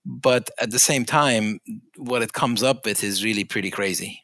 But 0.05 0.51
at 0.61 0.71
the 0.71 0.79
same 0.79 1.05
time, 1.05 1.61
what 1.97 2.23
it 2.23 2.33
comes 2.33 2.63
up 2.63 2.85
with 2.85 3.05
is 3.05 3.25
really 3.25 3.45
pretty 3.45 3.71
crazy. 3.71 4.23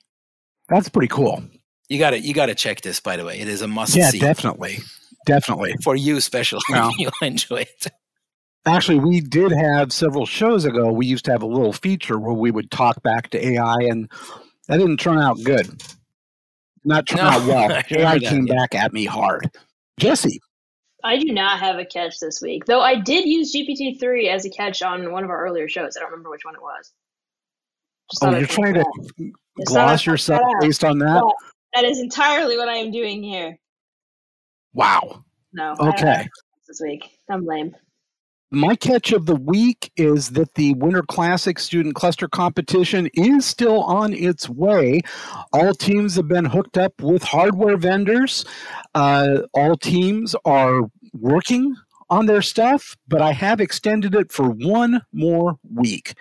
That's 0.68 0.88
pretty 0.88 1.08
cool. 1.08 1.42
You 1.88 1.98
got 1.98 2.10
to 2.10 2.18
you 2.18 2.34
got 2.34 2.46
to 2.46 2.54
check 2.54 2.80
this. 2.80 2.98
By 2.98 3.16
the 3.16 3.24
way, 3.24 3.38
it 3.38 3.48
is 3.48 3.62
a 3.62 3.68
must. 3.68 3.94
Yeah, 3.94 4.10
see. 4.10 4.18
definitely. 4.18 4.78
Definitely. 5.26 5.74
For 5.82 5.94
you, 5.94 6.16
especially. 6.16 6.60
No. 6.70 6.90
You'll 6.96 7.12
enjoy 7.20 7.62
it. 7.62 7.86
Actually, 8.64 8.98
we 8.98 9.20
did 9.20 9.52
have 9.52 9.92
several 9.92 10.26
shows 10.26 10.64
ago. 10.64 10.90
We 10.90 11.06
used 11.06 11.24
to 11.26 11.32
have 11.32 11.42
a 11.42 11.46
little 11.46 11.72
feature 11.72 12.18
where 12.18 12.34
we 12.34 12.50
would 12.50 12.70
talk 12.70 13.00
back 13.02 13.30
to 13.30 13.46
AI, 13.46 13.76
and 13.82 14.10
that 14.66 14.78
didn't 14.78 14.98
turn 14.98 15.18
out 15.18 15.38
good. 15.44 15.82
Not 16.84 17.06
turn 17.06 17.18
no, 17.18 17.24
out 17.24 17.46
well. 17.46 17.82
AI 17.90 18.18
came 18.18 18.46
yeah. 18.46 18.54
back 18.54 18.74
at 18.74 18.92
me 18.92 19.04
hard. 19.04 19.50
Jessi. 20.00 20.38
I 21.04 21.18
do 21.18 21.32
not 21.32 21.60
have 21.60 21.78
a 21.78 21.84
catch 21.84 22.18
this 22.18 22.40
week, 22.40 22.64
though 22.64 22.80
I 22.80 22.96
did 22.96 23.26
use 23.26 23.54
GPT 23.54 24.00
three 24.00 24.28
as 24.28 24.44
a 24.44 24.50
catch 24.50 24.82
on 24.82 25.12
one 25.12 25.22
of 25.22 25.30
our 25.30 25.44
earlier 25.44 25.68
shows. 25.68 25.96
I 25.96 26.00
don't 26.00 26.10
remember 26.10 26.30
which 26.30 26.44
one 26.44 26.54
it 26.56 26.62
was. 26.62 26.92
oh, 28.22 28.36
you're 28.36 28.46
trying 28.46 28.74
to 28.74 28.84
gloss 29.64 30.04
yourself 30.04 30.42
based 30.60 30.82
on 30.82 30.98
that. 30.98 31.22
that 31.74 31.84
is 31.84 32.00
entirely 32.00 32.56
what 32.56 32.68
I 32.68 32.76
am 32.76 32.90
doing 32.90 33.22
here. 33.22 33.56
Wow. 34.76 35.24
No. 35.54 35.74
Okay. 35.80 36.28
This 36.68 36.82
week, 36.82 37.18
I'm 37.30 37.46
lame. 37.46 37.74
My 38.50 38.76
catch 38.76 39.10
of 39.10 39.24
the 39.24 39.34
week 39.34 39.90
is 39.96 40.30
that 40.32 40.52
the 40.54 40.74
Winter 40.74 41.02
Classic 41.02 41.58
Student 41.58 41.94
Cluster 41.94 42.28
Competition 42.28 43.08
is 43.14 43.46
still 43.46 43.82
on 43.84 44.12
its 44.12 44.50
way. 44.50 45.00
All 45.54 45.72
teams 45.72 46.14
have 46.16 46.28
been 46.28 46.44
hooked 46.44 46.76
up 46.76 47.00
with 47.00 47.22
hardware 47.22 47.78
vendors. 47.78 48.44
Uh, 48.94 49.38
all 49.54 49.78
teams 49.78 50.36
are 50.44 50.82
working 51.14 51.74
on 52.10 52.26
their 52.26 52.42
stuff, 52.42 52.96
but 53.08 53.22
I 53.22 53.32
have 53.32 53.62
extended 53.62 54.14
it 54.14 54.30
for 54.30 54.50
one 54.50 55.00
more 55.12 55.58
week 55.74 56.14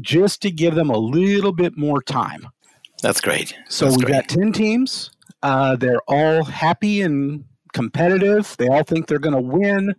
just 0.00 0.42
to 0.42 0.50
give 0.50 0.74
them 0.74 0.90
a 0.90 0.98
little 0.98 1.52
bit 1.52 1.78
more 1.78 2.02
time. 2.02 2.48
That's 3.02 3.20
great. 3.20 3.54
So 3.68 3.84
That's 3.84 3.98
we 3.98 4.04
great. 4.04 4.14
got 4.14 4.28
10 4.28 4.52
teams. 4.52 5.12
Uh, 5.44 5.76
they're 5.76 6.02
all 6.08 6.42
happy 6.44 7.02
and 7.02 7.44
competitive. 7.74 8.56
They 8.56 8.68
all 8.68 8.84
think 8.84 9.06
they're 9.06 9.18
going 9.18 9.34
to 9.34 9.40
win. 9.40 9.94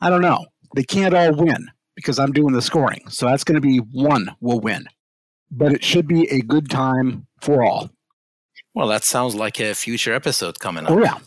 I 0.00 0.08
don't 0.08 0.22
know. 0.22 0.46
They 0.74 0.84
can't 0.84 1.14
all 1.14 1.34
win 1.34 1.70
because 1.94 2.18
I'm 2.18 2.32
doing 2.32 2.54
the 2.54 2.62
scoring. 2.62 3.02
So 3.08 3.26
that's 3.26 3.44
going 3.44 3.60
to 3.60 3.60
be 3.60 3.78
one 3.78 4.34
will 4.40 4.60
win. 4.60 4.86
But 5.50 5.72
it 5.72 5.84
should 5.84 6.08
be 6.08 6.28
a 6.30 6.40
good 6.40 6.70
time 6.70 7.26
for 7.40 7.62
all. 7.62 7.90
Well, 8.74 8.88
that 8.88 9.04
sounds 9.04 9.34
like 9.34 9.60
a 9.60 9.74
future 9.74 10.14
episode 10.14 10.58
coming 10.58 10.86
up. 10.86 10.92
Oh, 10.92 11.02
yeah. 11.02 11.18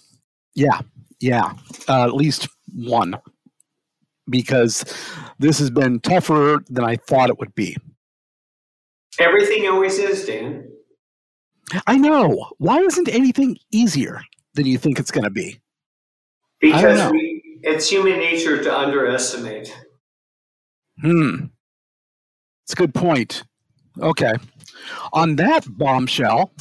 Yeah. 0.56 0.80
Yeah. 1.20 1.54
Uh, 1.88 2.04
at 2.04 2.14
least 2.14 2.48
one. 2.74 3.16
Because 4.30 4.86
this 5.40 5.58
has 5.60 5.70
been 5.72 6.00
tougher 6.00 6.64
than 6.70 6.84
I 6.84 6.98
thought 6.98 7.30
it 7.30 7.40
would 7.40 7.56
be. 7.56 7.76
Everything 9.20 9.68
always 9.68 9.98
is, 9.98 10.26
Dan. 10.26 10.70
I 11.88 11.98
know. 11.98 12.48
Why 12.58 12.80
isn't 12.80 13.10
anything 13.10 13.58
easier? 13.72 14.22
Than 14.60 14.68
you 14.68 14.78
think 14.78 15.00
it's 15.00 15.12
going 15.12 15.24
to 15.24 15.30
be? 15.30 15.58
Because 16.60 17.10
we, 17.12 17.42
it's 17.64 17.90
human 17.90 18.20
nature 18.20 18.62
to 18.62 18.78
underestimate. 18.78 19.74
Hmm. 21.02 21.46
It's 22.66 22.74
a 22.74 22.76
good 22.76 22.94
point. 22.94 23.44
Okay. 24.02 24.34
On 25.14 25.38
that 25.38 25.66
bombshell, 25.78 26.52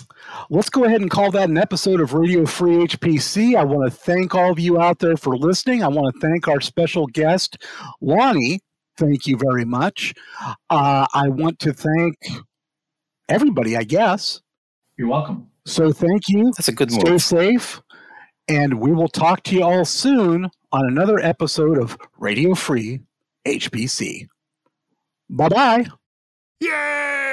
let's 0.48 0.70
go 0.70 0.84
ahead 0.84 1.00
and 1.00 1.11
call 1.11 1.32
that 1.32 1.48
an 1.48 1.58
episode 1.58 2.00
of 2.00 2.14
Radio 2.14 2.46
Free 2.46 2.87
HPC. 2.87 3.56
I 3.56 3.64
want 3.64 3.90
to 3.90 3.96
thank 3.96 4.32
all 4.32 4.52
of 4.52 4.61
you 4.61 4.80
out 4.80 5.00
there 5.00 5.16
for 5.16 5.37
listening. 5.37 5.82
I 5.82 5.88
want 5.88 6.14
to 6.14 6.20
thank 6.20 6.46
our 6.46 6.61
special 6.61 7.06
guest, 7.06 7.64
Lonnie. 8.00 8.61
Thank 8.96 9.26
you 9.26 9.37
very 9.37 9.64
much. 9.64 10.14
Uh, 10.70 11.07
I 11.12 11.28
want 11.28 11.59
to 11.61 11.72
thank 11.72 12.16
everybody, 13.28 13.76
I 13.76 13.82
guess. 13.82 14.40
You're 14.96 15.09
welcome. 15.09 15.49
So 15.66 15.92
thank 15.92 16.28
you. 16.28 16.44
That's 16.57 16.68
a 16.68 16.72
good 16.72 16.90
Stay 16.90 17.11
move. 17.11 17.22
safe. 17.22 17.82
And 18.49 18.80
we 18.80 18.92
will 18.92 19.09
talk 19.09 19.42
to 19.44 19.55
you 19.55 19.62
all 19.62 19.84
soon 19.84 20.51
on 20.72 20.86
another 20.86 21.18
episode 21.18 21.78
of 21.78 21.99
Radio 22.18 22.55
Free 22.55 23.01
HPC. 23.46 24.26
Bye 25.28 25.49
bye. 25.49 25.86
Yay! 26.61 27.28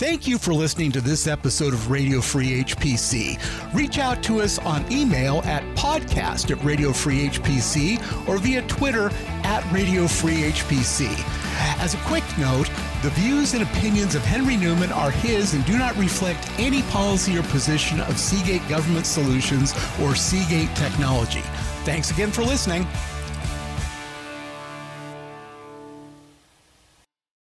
Thank 0.00 0.26
you 0.26 0.38
for 0.38 0.54
listening 0.54 0.92
to 0.92 1.02
this 1.02 1.26
episode 1.26 1.74
of 1.74 1.90
Radio 1.90 2.22
Free 2.22 2.64
HPC. 2.64 3.38
Reach 3.74 3.98
out 3.98 4.22
to 4.22 4.40
us 4.40 4.58
on 4.60 4.90
email 4.90 5.42
at 5.44 5.62
podcast 5.76 6.50
at 6.50 6.64
Radio 6.64 6.90
Free 6.90 7.28
HPC 7.28 8.26
or 8.26 8.38
via 8.38 8.62
Twitter 8.62 9.10
at 9.44 9.62
Radio 9.70 10.06
Free 10.06 10.50
HPC. 10.52 11.06
As 11.82 11.92
a 11.92 11.98
quick 11.98 12.24
note 12.38 12.70
the 13.02 13.10
views 13.10 13.52
and 13.52 13.62
opinions 13.62 14.14
of 14.14 14.22
Henry 14.22 14.56
Newman 14.56 14.90
are 14.90 15.10
his 15.10 15.52
and 15.52 15.66
do 15.66 15.76
not 15.76 15.94
reflect 15.98 16.50
any 16.58 16.80
policy 16.84 17.36
or 17.36 17.42
position 17.42 18.00
of 18.00 18.18
Seagate 18.18 18.66
Government 18.70 19.04
Solutions 19.04 19.74
or 20.00 20.14
Seagate 20.14 20.74
Technology. 20.76 21.42
Thanks 21.84 22.10
again 22.10 22.30
for 22.30 22.42
listening. 22.42 22.86